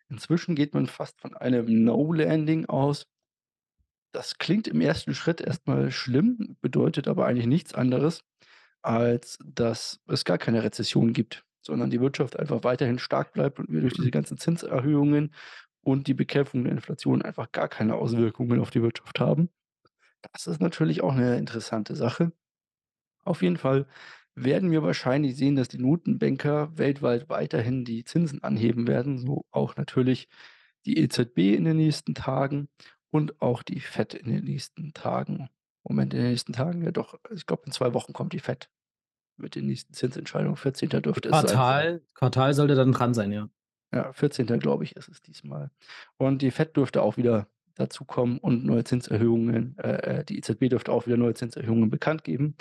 Inzwischen 0.10 0.56
geht 0.56 0.74
man 0.76 0.88
fast 0.88 1.22
von 1.22 1.36
einem 1.38 1.84
No 1.86 2.14
Landing 2.14 2.66
aus. 2.68 3.06
Das 4.16 4.38
klingt 4.38 4.68
im 4.68 4.82
1. 4.82 5.14
Schritt 5.14 5.40
erst 5.42 5.68
mal 5.68 5.90
schlimm, 5.92 6.58
bedeutet 6.62 7.08
aber 7.08 7.26
eigentlich 7.26 7.48
nichts 7.48 7.74
anderes, 7.74 8.24
als 8.82 9.40
dass 9.46 10.02
es 10.08 10.26
gar 10.26 10.38
keine 10.38 10.64
Rezession 10.64 11.14
gibt, 11.14 11.46
sondern 11.62 11.90
die 11.92 12.02
Wirtschaft 12.02 12.38
einfach 12.40 12.64
weiterhin 12.64 13.00
stark 13.00 13.34
bleibt 13.34 13.60
und 13.60 13.72
wir 13.72 13.82
durch 13.82 13.94
diese 13.94 14.12
ganzen 14.12 14.38
Zinserhöhungen 14.38 15.34
und 15.82 16.08
die 16.08 16.14
Bekämpfung 16.14 16.64
der 16.66 16.74
Inflation 16.74 17.22
einfach 17.22 17.52
gar 17.54 17.70
keine 17.70 17.96
Auswirkungen 17.96 18.60
auf 18.62 18.72
die 18.72 18.82
Wirtschaft 18.82 19.20
haben. 19.20 19.50
Das 20.34 20.48
ist 20.48 20.62
natürlich 20.62 21.02
auch 21.04 21.16
'ne 21.16 21.38
interessante 21.38 21.96
Sache. 21.96 22.34
Auf 23.26 23.42
jeden 23.44 23.58
Fall 23.58 23.88
werden 24.36 24.72
wir 24.72 24.84
wahrscheinlich 24.84 25.38
sehen, 25.38 25.56
dass 25.58 25.70
die 25.70 25.80
Notenbanker 25.80 26.78
weltweit 26.78 27.30
weiterhin 27.30 27.86
die 27.86 28.04
Zinsen 28.06 28.44
anheben 28.44 28.88
werden, 28.88 29.18
so 29.20 29.46
auch 29.52 29.76
natürlich 29.78 30.30
die 30.86 31.00
EZB 31.00 31.56
in 31.56 31.66
den 31.66 31.78
nächsten 31.78 32.16
Tagen 32.16 32.70
und 33.12 33.42
auch 33.42 33.64
die 33.64 33.80
FED 33.80 34.16
in 34.16 34.32
den 34.32 34.44
nächsten 34.46 34.94
Tagen. 34.94 35.50
Moment, 35.84 36.14
in 36.14 36.22
den 36.22 36.30
nächsten 36.32 36.54
Tagen? 36.54 36.84
Ja 36.84 36.92
doch, 36.92 37.20
ich 37.34 37.46
glaube, 37.46 37.64
in 37.66 37.72
2 37.72 37.94
Wochen 37.94 38.14
kommt 38.14 38.34
die 38.34 38.40
FED 38.40 38.70
mit 39.38 39.56
den 39.56 39.66
nächsten 39.66 39.94
Zinsentscheidungen. 39.94 40.56
14. 40.56 40.90
dürfte 40.90 41.30
es 41.30 41.36
sein. 41.36 41.46
Quartal 41.46 42.02
Quartal 42.14 42.54
sollte 42.54 42.76
dann 42.76 42.92
dran 42.92 43.14
sein, 43.14 43.32
ja. 43.32 43.50
Ja, 43.94 44.14
14. 44.14 44.46
glaube 44.60 44.84
ich, 44.84 44.96
ist 44.96 45.10
es 45.10 45.22
diesmal. 45.22 45.70
Und 46.18 46.42
die 46.42 46.52
FED 46.52 46.78
dürfte 46.78 47.02
auch 47.02 47.18
wieder 47.18 47.48
dazukommen 47.76 48.38
und 48.38 48.66
neue 48.66 48.84
Zinserhöhungen 48.84 49.78
äh, 49.78 50.20
äh, 50.20 50.26
die 50.26 50.38
EZB 50.38 50.70
dürfte 50.70 50.92
auch 50.92 51.08
wieder 51.08 51.18
neue 51.18 51.34
Zinserhöhungen 51.34 51.90
bekannt 51.90 52.24
geben. 52.24 52.56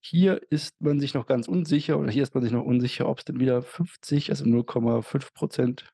Hier 0.00 0.40
ist 0.50 0.80
man 0.80 1.00
sich 1.00 1.14
noch 1.14 1.26
ganz 1.26 1.48
unsicher 1.48 1.98
oder 1.98 2.10
hier 2.10 2.22
ist 2.22 2.34
man 2.34 2.42
sich 2.42 2.52
noch 2.52 2.64
unsicher, 2.64 3.08
ob's 3.08 3.24
denn 3.24 3.40
wieder 3.40 3.62
50, 3.62 4.30
also 4.30 4.44
0,5 4.44 5.32
% 5.34 5.84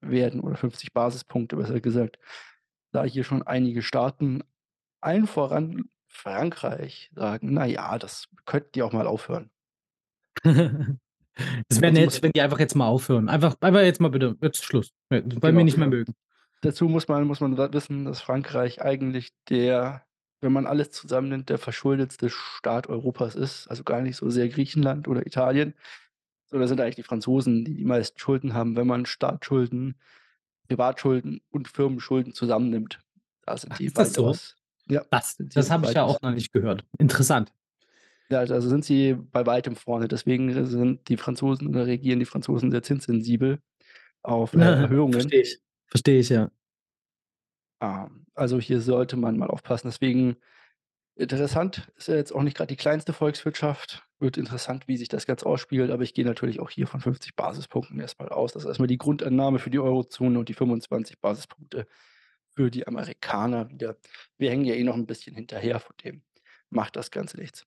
werden 0.00 0.40
oder 0.40 0.56
50 0.56 0.92
Basispunkte, 0.92 1.56
besser 1.56 1.80
gesagt, 1.80 2.18
da 2.92 3.04
hier 3.04 3.24
schon 3.24 3.42
einige 3.42 3.82
Staaten, 3.82 4.42
allen 5.00 5.26
voran 5.26 5.90
Frankreich, 6.06 7.10
sagen: 7.14 7.54
„Na 7.54 7.66
ja, 7.66 7.98
das 7.98 8.28
könnten 8.46 8.72
die 8.74 8.82
auch 8.82 8.92
mal 8.92 9.06
aufhören.“ 9.06 9.50
Es 11.70 11.80
wäre 11.80 11.92
muss 11.92 12.14
nett, 12.14 12.22
wenn 12.22 12.32
die 12.32 12.42
einfach 12.42 12.58
jetzt 12.58 12.74
mal 12.76 12.86
aufhören. 12.88 13.28
Einfach 13.28 13.54
einfach 13.60 13.80
jetzt 13.80 14.00
mal 14.00 14.10
bitte, 14.10 14.36
jetzt 14.42 14.62
Schluss. 14.64 14.90
Wir 15.08 15.22
Genau, 15.22 15.64
nicht 15.64 15.76
mehr 15.78 15.86
genau. 15.86 15.96
mögen. 15.98 16.14
Dazu 16.62 16.88
muss 16.88 17.08
man 17.08 17.26
muss 17.26 17.40
man 17.40 17.56
wissen, 17.72 18.04
dass 18.04 18.20
Frankreich 18.20 18.82
eigentlich 18.82 19.30
der 19.48 20.04
wenn 20.42 20.52
man 20.52 20.66
alles 20.66 20.90
zusammennimmt, 20.90 21.50
der 21.50 21.58
verschuldetste 21.58 22.30
Staat 22.30 22.88
Europas 22.88 23.34
ist, 23.34 23.68
also 23.68 23.84
gar 23.84 24.00
nicht 24.00 24.16
so 24.16 24.30
sehr 24.30 24.48
Griechenland 24.48 25.06
oder 25.06 25.26
Italien, 25.26 25.74
sondern 26.46 26.68
sind 26.68 26.80
eigentlich 26.80 26.96
die 26.96 27.02
Franzosen, 27.02 27.64
die 27.64 27.74
die 27.76 27.84
meisten 27.84 28.18
Schulden 28.18 28.54
haben, 28.54 28.76
wenn 28.76 28.86
man 28.86 29.06
Staatsschulden, 29.06 29.96
Privatschulden 30.70 31.40
und 31.50 31.66
Firmenschulden 31.66 32.32
zusammennimmt. 32.32 33.00
Da 33.44 33.56
sind 33.56 33.72
Ach, 33.72 33.78
die 33.78 33.86
ist 33.86 33.98
das 33.98 34.12
so? 34.12 34.22
weitaus 34.22 34.56
ja, 34.88 35.04
Das 35.10 35.36
das 35.36 35.70
habe 35.70 35.86
ich 35.86 35.94
ja 35.94 36.04
auch 36.04 36.20
noch 36.22 36.30
nicht 36.32 36.52
gehört. 36.52 36.84
Interessant. 36.98 37.52
Ja, 38.28 38.38
also 38.38 38.54
also, 38.54 38.68
sind 38.68 38.84
sie 38.84 39.14
bei 39.14 39.44
weitem 39.46 39.74
vorne. 39.74 40.06
Deswegen 40.06 40.66
sind 40.66 41.08
die 41.08 41.16
Franzosen 41.16 41.66
oder 41.68 41.86
reagieren 41.86 42.20
die 42.20 42.24
Franzosen 42.24 42.70
sehr 42.70 42.82
zinssensibel 42.82 43.60
auf, 44.22 44.54
äh, 44.54 44.60
Erhöhungen. 44.60 45.14
Verstehe 45.14 45.42
ich. 45.42 45.58
Verstehe 45.86 46.20
ich, 46.20 46.28
ja. 46.28 46.50
Ähm, 47.80 48.26
also, 48.34 48.60
hier 48.60 48.80
sollte 48.80 49.16
man 49.16 49.36
mal 49.36 49.48
aufpassen. 49.48 49.88
Deswegen 49.88 50.36
interessant 51.20 51.90
ist 51.96 52.08
ja 52.08 52.16
jetzt 52.16 52.32
auch 52.32 52.42
nicht 52.42 52.56
grad 52.56 52.70
die 52.70 52.76
kleinste 52.76 53.12
Volkswirtschaft. 53.12 54.04
Wird 54.18 54.36
interessant, 54.36 54.88
wie 54.88 54.96
sich 54.96 55.08
das 55.08 55.26
Ganze 55.26 55.46
ausspielt, 55.46 55.90
aber 55.90 56.02
ich 56.02 56.14
gehe 56.14 56.24
natürlich 56.26 56.60
auch 56.60 56.70
hier 56.70 56.86
von 56.86 57.00
50 57.00 57.36
Basispunkten 57.36 57.98
erst 58.00 58.18
mal 58.18 58.28
aus. 58.28 58.52
Das 58.52 58.64
ist 58.64 58.68
erst 58.68 58.80
mal 58.80 58.86
die 58.86 58.98
Grundannahme 58.98 59.58
für 59.58 59.70
die 59.70 59.78
Eurozone 59.78 60.38
und 60.38 60.48
die 60.48 60.54
25 60.54 61.20
Basispunkte 61.20 61.86
für 62.54 62.70
die 62.70 62.86
Amerikaner 62.86 63.70
wieder. 63.70 63.96
Wir 64.38 64.50
hängen 64.50 64.64
ja 64.64 64.74
eh 64.74 64.84
noch 64.84 64.96
'n 64.96 65.06
bisschen 65.06 65.34
hinterher, 65.36 65.80
von 65.80 65.96
dem 66.04 66.22
macht 66.70 66.96
das 66.96 67.10
Ganze 67.10 67.38
nichts. 67.38 67.66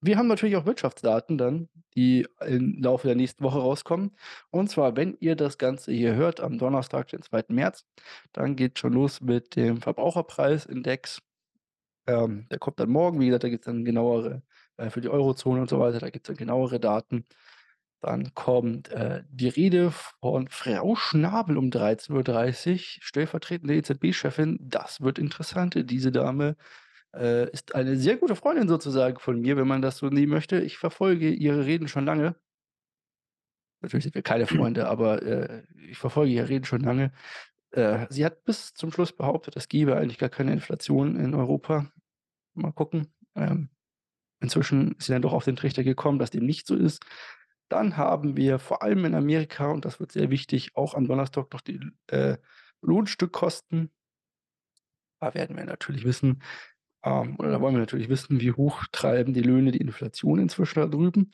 Wir 0.00 0.16
haben 0.18 0.28
natürlich 0.28 0.56
auch 0.56 0.66
Wirtschaftsdaten 0.66 1.38
dann, 1.38 1.68
die 1.96 2.26
im 2.46 2.80
Laufe 2.82 3.08
der 3.08 3.16
nächsten 3.16 3.44
Woche 3.44 3.58
rauskommen. 3.58 4.16
Und 4.50 4.70
zwar, 4.70 4.96
wenn 4.96 5.16
ihr 5.20 5.36
das 5.36 5.58
Ganze 5.58 5.92
hier 5.92 6.14
hört 6.14 6.40
am 6.40 6.58
Donnerstag, 6.58 7.08
den 7.08 7.22
2. 7.22 7.54
März, 7.54 7.84
dann 8.32 8.56
geht's 8.56 8.80
schon 8.80 8.92
los 8.92 9.20
mit 9.20 9.56
dem 9.56 9.80
Verbraucherpreisindex. 9.82 11.20
Ähm, 12.08 12.48
der 12.50 12.58
kommt 12.58 12.80
dann 12.80 12.90
morgen. 12.90 13.20
Wie 13.20 13.26
gesagt, 13.26 13.44
da 13.44 13.50
gibt's 13.50 13.66
dann 13.66 13.84
genauere 13.84 14.42
äh, 14.78 14.90
für 14.90 15.02
die 15.02 15.10
Eurozone 15.10 15.60
und 15.62 15.70
so 15.70 15.80
weiter, 15.80 16.00
da 16.00 16.10
gibt's 16.10 16.28
dann 16.28 16.36
genauere 16.36 16.80
Daten. 16.80 17.26
Dann 18.02 18.34
kommt, 18.34 18.90
äh, 18.90 19.22
die 19.30 19.48
Rede 19.48 19.92
von 19.92 20.48
Frau 20.48 20.96
Schnabel 20.96 21.56
um 21.58 21.70
13:30 21.70 22.98
stellvertretende 23.02 23.74
EZB-Chefin. 23.76 24.58
Das 24.60 25.00
wird 25.02 25.18
interessant. 25.18 25.76
Diese 25.90 26.12
Dame, 26.12 26.56
äh, 27.16 27.50
ist 27.52 27.74
eine 27.74 27.96
sehr 27.96 28.16
gute 28.18 28.36
Freundin 28.36 28.68
sozusagen 28.68 29.18
von 29.20 29.40
mir, 29.40 29.56
wenn 29.56 29.68
man 29.68 29.82
das 29.82 29.98
so 29.98 30.08
nehmen 30.08 30.32
möchte. 30.32 30.60
Ich 30.60 30.78
verfolge 30.78 31.30
ihre 31.30 31.66
Reden 31.66 31.88
schon 31.88 32.06
lange. 32.06 32.36
Natürlich 33.80 34.04
sind 34.04 34.14
wir 34.14 34.22
keine 34.22 34.46
Freunde, 34.46 34.88
aber, 34.88 35.22
äh, 35.22 35.62
ich 35.88 35.98
verfolge 35.98 36.32
ihre 36.32 36.48
Reden 36.48 36.64
schon 36.64 36.80
lange. 36.82 37.12
Äh, 37.70 38.06
sie 38.10 38.24
hat 38.24 38.44
bis 38.44 38.74
zum 38.74 38.92
Schluss 38.92 39.12
behauptet, 39.12 39.56
es 39.56 39.68
gebe 39.68 39.96
eigentlich 39.96 40.18
gar 40.18 40.28
keine 40.28 40.52
Inflation 40.52 41.16
in 41.16 41.34
Europa. 41.34 41.90
Mal 42.54 42.72
gucken. 42.72 43.12
Ähm, 43.34 43.70
inzwischen 44.40 44.92
ist 44.96 45.06
sie 45.06 45.12
dann 45.12 45.22
doch 45.22 45.32
auf 45.32 45.44
den 45.44 45.56
Trichter 45.56 45.84
gekommen, 45.84 46.18
dass 46.18 46.30
dem 46.30 46.46
nicht 46.46 46.66
so 46.66 46.74
ist. 46.74 47.04
Dann 47.68 47.96
haben 47.96 48.36
wir 48.36 48.58
vor 48.58 48.82
allem 48.82 49.04
in 49.04 49.14
Amerika, 49.14 49.70
und 49.70 49.84
das 49.84 50.00
wird 50.00 50.12
sehr 50.12 50.30
wichtig, 50.30 50.74
auch 50.74 50.94
am 50.94 51.06
Donnerstag 51.06 51.52
noch 51.52 51.60
die 51.60 51.80
äh, 52.06 52.38
Lohnstückkosten. 52.80 53.90
Da 55.20 55.34
werden 55.34 55.56
wir 55.56 55.64
natürlich 55.64 56.04
wissen 56.04 56.42
ähm, 57.04 57.36
oder 57.38 57.50
da 57.50 57.60
wollen 57.60 57.74
wir 57.74 57.80
natürlich 57.80 58.08
wissen, 58.08 58.40
wie 58.40 58.52
hoch 58.52 58.84
treiben 58.92 59.34
die 59.34 59.42
Löhne 59.42 59.70
die 59.72 59.80
Inflation 59.80 60.38
inzwischen 60.38 60.80
da 60.80 60.86
drüben, 60.86 61.30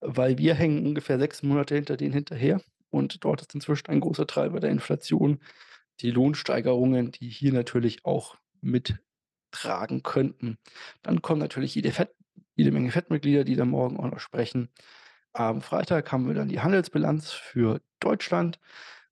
weil 0.00 0.38
wir 0.38 0.54
hängen 0.54 0.86
ungefähr 0.86 1.18
6 1.18 1.42
Monate 1.42 1.74
hinter 1.74 1.96
denen 1.96 2.12
hinterher 2.12 2.60
und 2.90 3.24
dort 3.24 3.40
ist 3.40 3.54
inzwischen 3.54 3.88
ein 3.88 4.00
großer 4.00 4.26
Treiber 4.26 4.60
der 4.60 4.70
Inflation 4.70 5.40
die 6.00 6.10
Lohnsteigerungen, 6.10 7.12
die 7.12 7.28
hier 7.28 7.52
natürlich 7.52 8.04
auch 8.04 8.36
mittragen 8.60 10.02
könnten. 10.02 10.58
Dann 11.02 11.22
kommen 11.22 11.40
natürlich 11.40 11.74
jede 11.74 11.92
FED 11.92 12.10
jede 12.56 12.72
Menge 12.72 12.90
FED-Mitglieder, 12.90 13.44
die 13.44 13.54
dann 13.54 13.68
morgen 13.68 13.98
auch 13.98 14.10
noch 14.10 14.18
sprechen. 14.18 14.70
Am 15.32 15.60
Freitag 15.60 16.10
haben 16.10 16.26
wir 16.26 16.34
dann 16.34 16.48
die 16.48 16.60
Handelsbilanz 16.60 17.30
für 17.30 17.82
Deutschland 18.00 18.58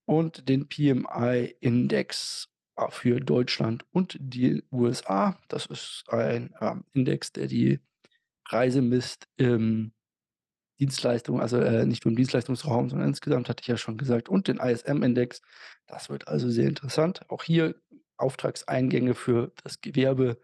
und 0.07 0.49
den 0.49 0.69
PMI-Index, 0.69 2.49
ah, 2.77 2.89
für 2.89 3.21
Deutschland 3.21 3.85
und 3.93 4.17
die 4.19 4.63
USA. 4.73 5.39
Das 5.49 5.67
ist 5.67 6.05
ein, 6.09 6.55
ähm, 6.61 6.85
Index, 6.95 7.33
der 7.33 7.47
die 7.47 7.81
Preise 8.45 8.81
misst 8.81 9.29
im 9.37 9.93
Dienstleistung 10.81 11.41
also, 11.41 11.59
äh, 11.59 11.87
nicht 11.87 12.05
nur 12.05 12.13
im 12.13 12.17
Dienstleistungsraum, 12.17 12.91
sondern 12.91 13.09
insgesamt, 13.09 13.49
hatte 13.49 13.63
ich 13.63 13.69
ja 13.69 13.77
schon 13.77 13.97
gesagt, 13.97 14.29
und 14.29 14.49
den 14.49 14.59
ISM-Index. 14.59 15.43
Das 15.87 16.11
wird 16.11 16.29
also 16.29 16.49
sehr 16.51 16.69
interessant. 16.69 17.23
Auch 17.29 17.43
hier 17.43 17.77
Auftragseingänge 18.17 19.15
für 19.15 19.53
das 19.63 19.81
Gewerbe. 19.81 20.39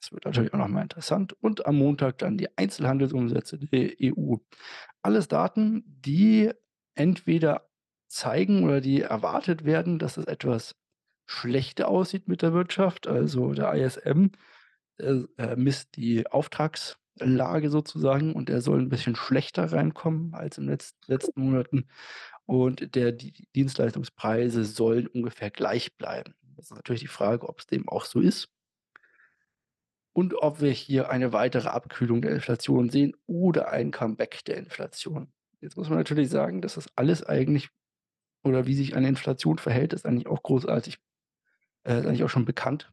Das 0.00 0.12
wird 0.12 0.24
natürlich 0.24 0.52
auch 0.52 0.58
noch 0.58 0.68
mal 0.68 0.82
interessant. 0.82 1.32
Und 1.40 1.66
am 1.66 1.76
Montag 1.76 2.18
dann 2.18 2.36
die 2.36 2.56
Einzelhandelsumsätze 2.56 3.58
der 3.58 3.92
EU. 4.00 4.36
Alles 5.02 5.28
Daten, 5.28 5.84
die 5.86 6.50
entweder 6.94 7.68
zeigen 8.08 8.64
oder 8.64 8.80
die 8.80 9.00
erwartet 9.02 9.64
werden, 9.64 9.98
dass 9.98 10.16
es 10.16 10.26
etwas 10.26 10.74
schlechter 11.26 11.88
aussieht 11.88 12.28
mit 12.28 12.42
der 12.42 12.52
Wirtschaft. 12.52 13.06
Also, 13.06 13.52
der 13.54 13.72
ISM, 13.74 14.32
äh, 14.98 15.56
misst 15.56 15.96
die 15.96 16.26
Auftragslage 17.20 17.70
sozusagen 17.70 18.32
und 18.34 18.48
der 18.48 18.60
soll 18.60 18.80
'n 18.82 18.88
bisschen 18.88 19.16
schlechter 19.16 19.72
reinkommen 19.72 20.34
als 20.34 20.58
in 20.58 20.66
letz 20.66 20.94
letzten 21.06 21.42
Monaten. 21.42 21.88
Und 22.46 22.94
der 22.96 23.12
die 23.12 23.32
Dienstleistungspreise 23.54 24.64
sollen 24.64 25.06
ungefähr 25.06 25.50
gleich 25.50 25.96
bleiben. 25.96 26.34
Das 26.56 26.66
ist 26.66 26.76
natürlich 26.76 27.02
die 27.02 27.06
Frage, 27.08 27.48
ob's 27.48 27.66
dem 27.66 27.88
auch 27.88 28.04
so 28.04 28.20
ist. 28.20 28.48
Und 30.16 30.34
ob 30.42 30.60
wir 30.60 30.70
hier 30.70 31.08
eine 31.10 31.32
weitere 31.32 31.68
Abkühlung 31.68 32.20
der 32.20 32.32
Inflation 32.32 32.90
sehen 32.90 33.16
oder 33.26 33.70
ein 33.70 33.90
Comeback 33.90 34.44
der 34.44 34.58
Inflation. 34.58 35.32
Jetzt 35.60 35.76
muss 35.76 35.88
man 35.88 35.98
natürlich 35.98 36.28
sagen, 36.28 36.60
dass 36.60 36.74
das 36.74 36.86
alles 36.96 37.24
eigentlich 37.24 37.70
oder 38.44 38.66
wie 38.66 38.74
sich 38.74 38.96
eine 38.96 39.08
Inflation 39.08 39.58
verhält, 39.58 39.92
ist 39.92 40.06
eigentlich 40.06 40.26
auch 40.28 40.42
großartig 40.42 40.98
äh, 41.84 42.00
ist 42.00 42.06
eigentlich 42.06 42.24
auch 42.24 42.30
schon 42.30 42.44
bekannt. 42.46 42.92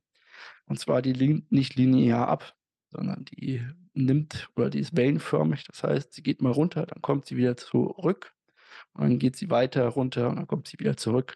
Und 0.65 0.79
zwar 0.79 1.01
die 1.01 1.13
nimmt 1.13 1.51
nicht 1.51 1.75
linear 1.75 2.27
ab, 2.29 2.55
sondern 2.89 3.25
die 3.25 3.63
nimmt 3.93 4.49
oder 4.56 4.69
die 4.69 4.80
ist 4.80 4.95
wellenförmig. 4.95 5.65
Das 5.65 5.84
heißt, 5.84 6.13
sie 6.13 6.23
geht 6.23 6.41
mal 6.41 6.52
runter, 6.52 6.86
dann 6.86 7.02
kommt 7.02 7.25
sie 7.25 7.38
wieder 7.38 7.58
zurück 7.58 8.34
und 8.93 9.04
dann 9.04 9.19
geht 9.19 9.36
sie 9.36 9.49
weiter 9.49 9.88
runter 9.88 10.30
und 10.30 10.38
dann 10.38 10.47
kommt 10.47 10.67
sie 10.67 10.80
wieder 10.80 10.97
zurück. 10.97 11.36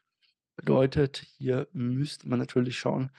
Bedeutet, 0.56 1.18
hier 1.38 1.68
müsste 1.74 2.28
man 2.28 2.39
natürlich 2.39 2.78
schauen, 2.78 3.12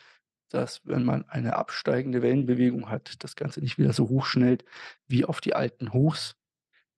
dass 0.49 0.81
wenn 0.85 1.05
man 1.05 1.29
eine 1.29 1.57
absteigende 1.57 2.23
Wellenbewegung 2.23 2.89
hat, 2.89 3.23
das 3.25 3.35
Ganze 3.35 3.61
nicht 3.61 3.77
wieder 3.79 3.93
so 3.93 4.09
hoch 4.09 4.25
schnellt 4.25 4.65
wie 5.09 5.25
auf 5.25 5.41
die 5.41 5.55
alten 5.55 5.93
Hochs. 5.93 6.37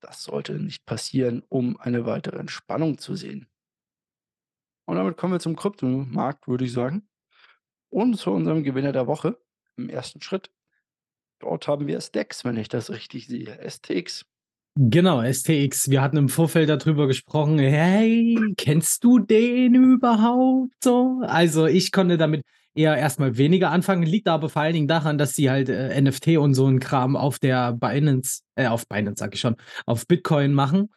Das 0.01 0.23
sollte 0.23 0.55
nicht 0.59 0.85
passieren, 0.85 1.43
um 1.49 1.79
eine 1.81 2.05
weitere 2.05 2.39
Entspannung 2.39 2.99
zu 2.99 3.15
sehen. 3.15 3.49
Und 4.85 4.97
damit 4.97 5.17
kommen 5.17 5.33
wir 5.33 5.41
zum 5.41 5.57
Kryptomarkt, 5.57 6.47
würde 6.49 6.65
ich 6.65 6.73
sagen. 6.73 7.09
Und 7.89 8.19
zu 8.19 8.31
unserem 8.31 8.63
Gewinner 8.63 8.93
der 8.93 9.07
Woche 9.07 9.39
im 9.77 9.89
ersten 9.89 10.21
Schritt. 10.21 10.51
Dort 11.39 11.69
haben 11.69 11.87
wir 11.87 12.01
Stacks, 12.01 12.45
wenn 12.45 12.57
ich 12.57 12.69
das 12.69 12.91
richtig 12.91 13.27
sehe. 13.27 13.59
STX. 13.69 14.25
Genau, 14.79 15.23
STX. 15.23 15.89
Wir 15.89 16.03
hatten 16.03 16.19
im 16.19 16.29
Vorfeld 16.29 16.69
darüber 16.69 17.07
gesprochen. 17.07 17.59
Hey, 17.59 18.39
kennst 18.59 19.03
du 19.05 19.19
den 19.19 19.75
überhaupt 19.75 20.73
so? 20.83 21.23
Also, 21.23 21.67
ich 21.67 21.93
konnte 21.93 22.19
damit 22.19 22.43
eher 22.75 22.97
erstmal 22.97 23.39
weniger 23.39 23.71
anfangen, 23.71 24.03
liegt 24.03 24.29
aber 24.29 24.51
vor 24.51 24.63
allen 24.63 24.75
Dingen 24.75 24.89
daran, 24.89 25.17
dass 25.17 25.35
sie 25.35 25.51
halt 25.51 25.71
äh, 25.71 25.99
NFT 25.99 26.37
und 26.37 26.55
so 26.55 26.67
ein 26.67 26.79
Kram 26.79 27.17
auf 27.17 27.39
der 27.39 27.73
Binance, 27.73 28.43
äh, 28.55 28.67
auf 28.67 28.87
Binance 28.87 29.19
sag 29.19 29.35
ich 29.35 29.41
schon, 29.41 29.57
auf 29.87 30.07
Bitcoin 30.07 30.53
machen. 30.53 30.91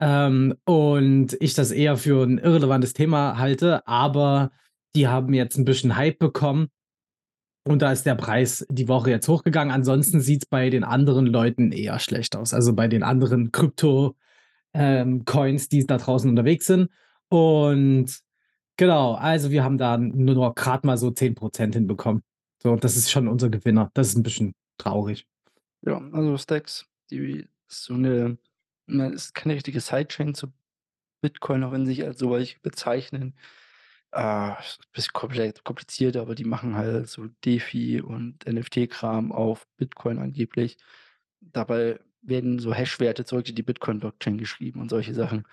Ähm, 0.00 0.54
und 0.64 1.36
ich 1.40 1.54
das 1.54 1.72
eher 1.72 1.96
für 1.96 2.24
ein 2.24 2.38
irrelevantes 2.38 2.92
Thema 2.94 3.36
halte, 3.38 3.86
aber 3.86 4.50
die 4.94 5.08
haben 5.08 5.34
jetzt 5.34 5.56
ein 5.56 5.64
bisschen 5.64 5.96
Hype 5.96 6.18
bekommen. 6.18 6.68
Und 7.66 7.80
da 7.80 7.92
ist 7.92 8.04
der 8.04 8.14
Preis 8.14 8.66
die 8.68 8.88
Woche 8.88 9.10
jetzt 9.10 9.26
hochgegangen. 9.26 9.72
Ansonsten 9.72 10.20
sieht 10.20 10.44
es 10.44 10.48
bei 10.48 10.68
den 10.68 10.84
anderen 10.84 11.26
Leuten 11.26 11.72
eher 11.72 11.98
schlecht 11.98 12.36
aus. 12.36 12.52
Also 12.52 12.74
bei 12.74 12.88
den 12.88 13.02
anderen 13.02 13.52
Krypto-Coins, 13.52 14.14
ähm, 14.74 15.68
die 15.70 15.86
da 15.86 15.96
draußen 15.96 16.28
unterwegs 16.28 16.66
sind. 16.66 16.90
Und 17.28 18.18
genau, 18.76 19.14
also 19.14 19.50
wir 19.50 19.64
haben 19.64 19.78
da 19.78 19.96
nur 19.96 20.34
noch 20.34 20.54
gerade 20.54 20.86
mal 20.86 20.98
so 20.98 21.08
10% 21.08 21.72
hinbekommen. 21.72 22.22
So, 22.62 22.76
das 22.76 22.96
ist 22.96 23.10
schon 23.10 23.28
unser 23.28 23.48
Gewinner. 23.48 23.90
Das 23.94 24.08
ist 24.08 24.16
ein 24.16 24.22
bisschen 24.22 24.54
traurig. 24.76 25.26
Ja, 25.82 26.02
also 26.12 26.36
Stacks, 26.36 26.86
die 27.10 27.48
ist 27.68 27.84
so 27.84 27.94
eine, 27.94 28.36
na, 28.86 29.06
ist 29.06 29.34
keine 29.34 29.54
richtige 29.54 29.80
Sidechain 29.80 30.34
zu 30.34 30.48
Bitcoin, 31.22 31.64
auch 31.64 31.72
wenn 31.72 31.86
sie 31.86 31.94
sich 31.94 32.04
als 32.04 32.18
so 32.18 32.36
bezeichnen. 32.62 33.34
Äh, 34.14 34.54
bisschen 34.92 35.12
kompliziert, 35.64 36.16
aber 36.16 36.36
die 36.36 36.44
machen 36.44 36.76
halt 36.76 37.08
so 37.08 37.26
DeFi 37.44 38.00
und 38.00 38.46
NFT-Kram 38.46 39.32
auf 39.32 39.66
Bitcoin 39.76 40.18
angeblich. 40.18 40.76
Dabei 41.40 41.98
werden 42.22 42.60
so 42.60 42.72
Hashwerte 42.72 43.24
zurück 43.24 43.48
in 43.48 43.56
die 43.56 43.64
Bitcoin-Blockchain 43.64 44.38
geschrieben 44.38 44.80
und 44.80 44.88
solche 44.90 45.14
Sachen. 45.14 45.46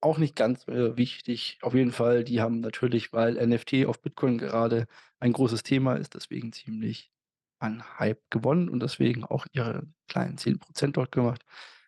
Auch 0.00 0.18
nicht 0.18 0.34
ganz, 0.36 0.66
äh, 0.68 0.96
wichtig. 0.96 1.58
Auf 1.62 1.74
jeden 1.74 1.92
Fall, 1.92 2.24
die 2.24 2.40
haben 2.40 2.60
natürlich, 2.60 3.12
weil 3.12 3.36
NFT 3.36 3.86
auf 3.86 4.02
Bitcoin 4.02 4.38
gerade 4.38 4.86
ein 5.20 5.32
großes 5.32 5.62
Thema 5.62 5.94
ist, 5.94 6.14
deswegen 6.14 6.52
ziemlich 6.52 7.12
an 7.60 7.84
Hype 8.00 8.20
gewonnen 8.30 8.68
und 8.68 8.80
deswegen 8.82 9.24
auch 9.24 9.46
ihre 9.52 9.86
kleinen 10.08 10.38
10% 10.38 10.96
dort 10.96 11.12
gemacht. 11.12 11.44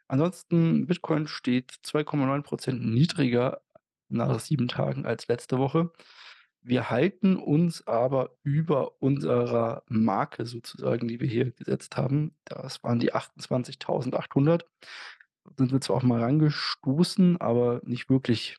Ansonsten, 0.07 0.87
Bitcoin 0.87 1.27
steht 1.27 1.73
2,9% 1.85 2.73
niedriger 2.75 3.64
nach 4.17 4.41
sieben 4.41 4.69
Tagen 4.69 5.07
als 5.07 5.29
letzte 5.29 5.59
Woche. 5.59 5.93
Wir 6.63 6.89
halten 6.89 7.37
uns 7.37 7.87
aber 7.87 8.37
über 8.43 9.03
unserer 9.03 9.83
Marke 9.89 10.47
sozusagen, 10.47 11.09
die 11.09 11.21
wir 11.21 11.29
hier 11.29 11.51
gesetzt 11.51 11.97
haben. 11.99 12.35
Das 12.47 12.83
waren 12.83 12.99
die 12.99 13.13
28.800. 13.13 14.65
Sind 15.59 15.73
wir 15.73 15.81
zwar 15.83 15.97
auch 15.97 16.03
mal 16.03 16.23
rangestoßen, 16.23 17.39
aber 17.39 17.83
nicht 17.85 18.09
wirklich, 18.09 18.57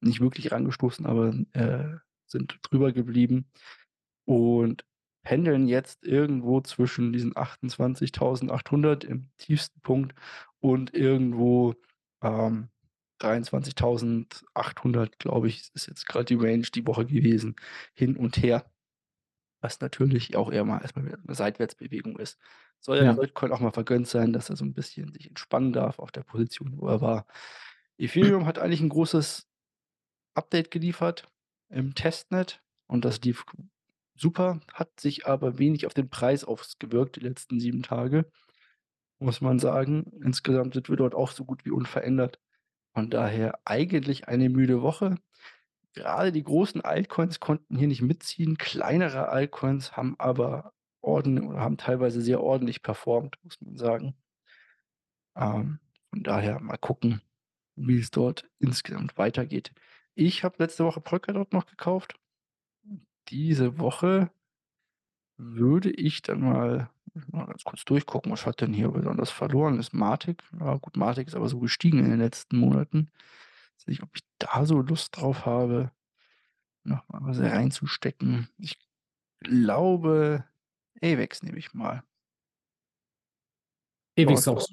nicht 0.00 0.20
wirklich 0.20 0.52
rangestoßen, 0.52 1.04
aber 1.04 1.34
äh, 1.52 1.98
sind 2.26 2.58
drüber 2.62 2.92
geblieben 2.92 3.50
und 4.24 4.84
pendeln 5.22 5.68
jetzt 5.68 6.06
irgendwo 6.06 6.62
zwischen 6.62 7.12
diesen 7.12 7.34
28.800 7.34 9.04
im 9.04 9.28
tiefsten 9.36 9.80
Punkt 9.82 10.14
und 10.60 10.94
irgendwo 10.94 11.74
ähm, 12.22 12.70
23.800, 13.18 15.18
glaube 15.18 15.48
ich, 15.48 15.70
ist 15.74 15.86
jetzt 15.88 16.06
gerade 16.08 16.24
die 16.26 16.34
Range 16.36 16.62
die 16.74 16.86
Woche 16.86 17.04
gewesen, 17.06 17.56
hin 17.94 18.16
und 18.16 18.36
her. 18.42 18.70
Was 19.62 19.80
natürlich 19.80 20.36
auch 20.36 20.50
eher 20.52 20.64
mal 20.64 20.80
erstmal 20.82 21.06
wieder 21.06 21.18
'ne 21.18 21.34
Seitwärtsbewegung 21.34 22.18
ist. 22.18 22.38
Soll 22.80 22.98
ja 22.98 23.00
Ja. 23.00 23.04
dem 23.04 23.16
Bitcoin 23.18 23.52
auch 23.52 23.60
mal 23.60 23.72
vergönnt 23.72 24.08
sein, 24.08 24.32
dass 24.32 24.50
er 24.50 24.56
so 24.56 24.64
ein 24.64 24.74
bisschen 24.74 25.12
sich 25.14 25.28
entspannen 25.28 25.72
darf 25.72 25.98
auf 26.00 26.12
der 26.12 26.22
Position, 26.24 26.78
wo 26.80 26.88
er 26.88 27.00
war. 27.02 27.26
Ethereum 27.98 28.46
hat 28.46 28.58
eigentlich 28.60 28.82
ein 28.82 28.90
großes 28.90 29.48
Update 30.34 30.72
geliefert 30.72 31.28
im 31.70 31.94
Testnet 31.94 32.62
und 32.88 33.04
das 33.06 33.22
lief 33.22 33.46
super, 34.16 34.60
hat 34.74 35.00
sich 35.00 35.26
aber 35.28 35.58
wenig 35.58 35.86
auf 35.86 35.94
den 35.94 36.10
Preis 36.10 36.44
ausgewirkt 36.44 37.16
die 37.16 37.20
letzten 37.22 37.60
sieben 37.60 37.82
Tage, 37.84 38.30
muss 39.20 39.42
man 39.42 39.60
sagen. 39.60 40.06
Insgesamt 40.24 40.74
sind 40.74 40.90
wir 40.90 40.96
dort 40.96 41.14
auch 41.16 41.30
so 41.32 41.46
gut 41.46 41.66
wie 41.66 41.72
unverändert. 41.72 42.40
Von 42.98 43.10
daher 43.10 43.60
eigentlich 43.64 44.26
eine 44.26 44.48
müde 44.48 44.82
Woche. 44.82 45.14
Gerade 45.94 46.32
die 46.32 46.42
großen 46.42 46.80
Altcoins 46.80 47.38
konnten 47.38 47.76
hier 47.76 47.86
nicht 47.86 48.02
mitziehen. 48.02 48.58
Kleinere 48.58 49.28
Altcoins 49.28 49.96
haben 49.96 50.16
aber 50.18 50.72
orden 51.00 51.46
oder 51.46 51.60
haben 51.60 51.76
teilweise 51.76 52.20
sehr 52.20 52.42
ordentlich 52.42 52.82
performt, 52.82 53.36
muss 53.44 53.60
man 53.60 53.76
sagen. 53.76 54.16
Ähm, 55.36 55.78
von 56.10 56.24
daher 56.24 56.58
mal 56.58 56.76
gucken, 56.76 57.22
wie 57.76 58.00
es 58.00 58.10
dort 58.10 58.50
insgesamt 58.58 59.16
weitergeht. 59.16 59.70
Ich 60.16 60.42
habe 60.42 60.56
letzte 60.58 60.84
Woche 60.84 61.00
dort 61.00 61.52
noch 61.52 61.66
gekauft. 61.66 62.18
Diese 63.28 63.78
Woche 63.78 64.28
würde 65.36 65.92
ich 65.92 66.22
dann 66.22 66.40
mal 66.40 66.90
mal 67.30 67.46
ganz 67.46 67.64
kurz 67.64 67.84
durchgucken, 67.84 68.32
was 68.32 68.46
hat 68.46 68.60
denn 68.60 68.72
hier 68.72 68.88
besonders 68.90 69.30
verloren? 69.30 69.78
Ist 69.78 69.92
Matic. 69.92 70.42
Ja 70.60 70.76
gut, 70.76 70.96
Matic 70.96 71.28
ist 71.28 71.34
aber 71.34 71.48
so 71.48 71.58
gestiegen 71.60 71.98
in 71.98 72.10
den 72.10 72.20
letzten 72.20 72.58
Monaten. 72.58 73.10
Weiß 73.76 73.86
nicht, 73.86 74.02
ob 74.02 74.10
ich 74.14 74.22
da 74.38 74.64
so 74.66 74.80
Lust 74.80 75.16
drauf 75.16 75.46
habe, 75.46 75.92
noch 76.84 77.08
mal 77.08 77.20
was 77.22 77.40
reinzustecken. 77.40 78.48
Ich 78.58 78.78
glaube, 79.40 80.44
Avex 81.02 81.42
nehme 81.42 81.58
ich 81.58 81.74
mal. 81.74 82.02
Ewig 84.16 84.44
Ja, 84.44 84.52
auch. 84.52 84.66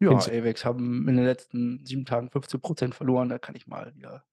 Ja. 0.00 0.16
Avex 0.16 0.64
haben 0.64 1.06
in 1.08 1.16
den 1.16 1.26
letzten 1.26 1.84
7 1.84 2.06
Tagen 2.06 2.28
15% 2.28 2.94
verloren. 2.94 3.28
Da 3.28 3.38
kann 3.38 3.54
ich 3.54 3.66
mal 3.66 3.94
wieder 3.94 4.24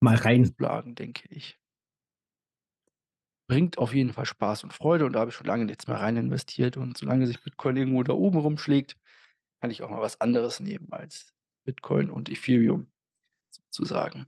Mal 0.00 0.16
rein. 0.16 0.44
zuschlagen, 0.44 0.94
denke 0.94 1.28
ich. 1.28 1.59
Bringt 3.50 3.78
auf 3.78 3.92
jeden 3.92 4.12
Fall 4.12 4.26
Spaß 4.26 4.62
und 4.62 4.72
Freude 4.72 5.04
und 5.06 5.12
da 5.14 5.20
habe 5.20 5.30
ich 5.30 5.34
schon 5.36 5.48
lange 5.48 5.64
nichts 5.64 5.88
mehr 5.88 5.96
rein 5.98 6.16
investiert 6.16 6.76
und 6.76 6.96
solange 6.96 7.26
sich 7.26 7.42
Bitcoin 7.42 7.76
irgendwo 7.76 8.04
da 8.04 8.12
oben 8.12 8.38
rumschlägt, 8.38 8.96
kann 9.60 9.72
ich 9.72 9.82
auch 9.82 9.90
mal 9.90 10.00
was 10.00 10.20
anderes 10.20 10.60
nehmen 10.60 10.86
als 10.92 11.34
Bitcoin 11.64 12.10
und 12.10 12.28
Ethereum 12.28 12.86
sozusagen. 13.50 14.26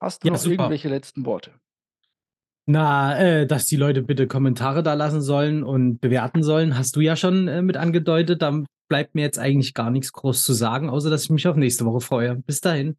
Hast 0.00 0.24
du 0.24 0.26
Ja, 0.26 0.32
noch 0.32 0.40
super. 0.40 0.54
irgendwelche 0.54 0.88
letzten 0.88 1.24
Worte? 1.24 1.52
Na, 2.66 3.16
äh, 3.18 3.46
dass 3.46 3.66
die 3.66 3.76
Leute 3.76 4.02
bitte 4.02 4.26
Kommentare 4.26 4.82
da 4.82 4.94
lassen 4.94 5.22
sollen 5.22 5.62
und 5.62 6.00
bewerten 6.00 6.42
sollen, 6.42 6.76
hast 6.76 6.96
du 6.96 7.00
ja 7.00 7.14
schon, 7.14 7.46
äh, 7.48 7.62
mit 7.62 7.76
angedeutet. 7.76 8.42
Dann 8.42 8.66
bleibt 8.88 9.14
mir 9.14 9.22
jetzt 9.22 9.38
eigentlich 9.38 9.72
gar 9.72 9.90
nichts 9.90 10.12
groß 10.12 10.44
zu 10.44 10.52
sagen, 10.52 10.90
außer 10.90 11.10
dass 11.10 11.22
ich 11.22 11.30
mich 11.30 11.46
auf 11.46 11.56
nächste 11.56 11.86
Woche 11.86 12.00
freue. 12.00 12.36
Bis 12.36 12.60
dahin. 12.60 12.96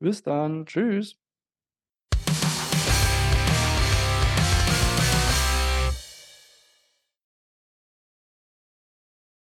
Bis 0.00 0.22
dann. 0.22 0.66
Tschüss. 0.66 1.21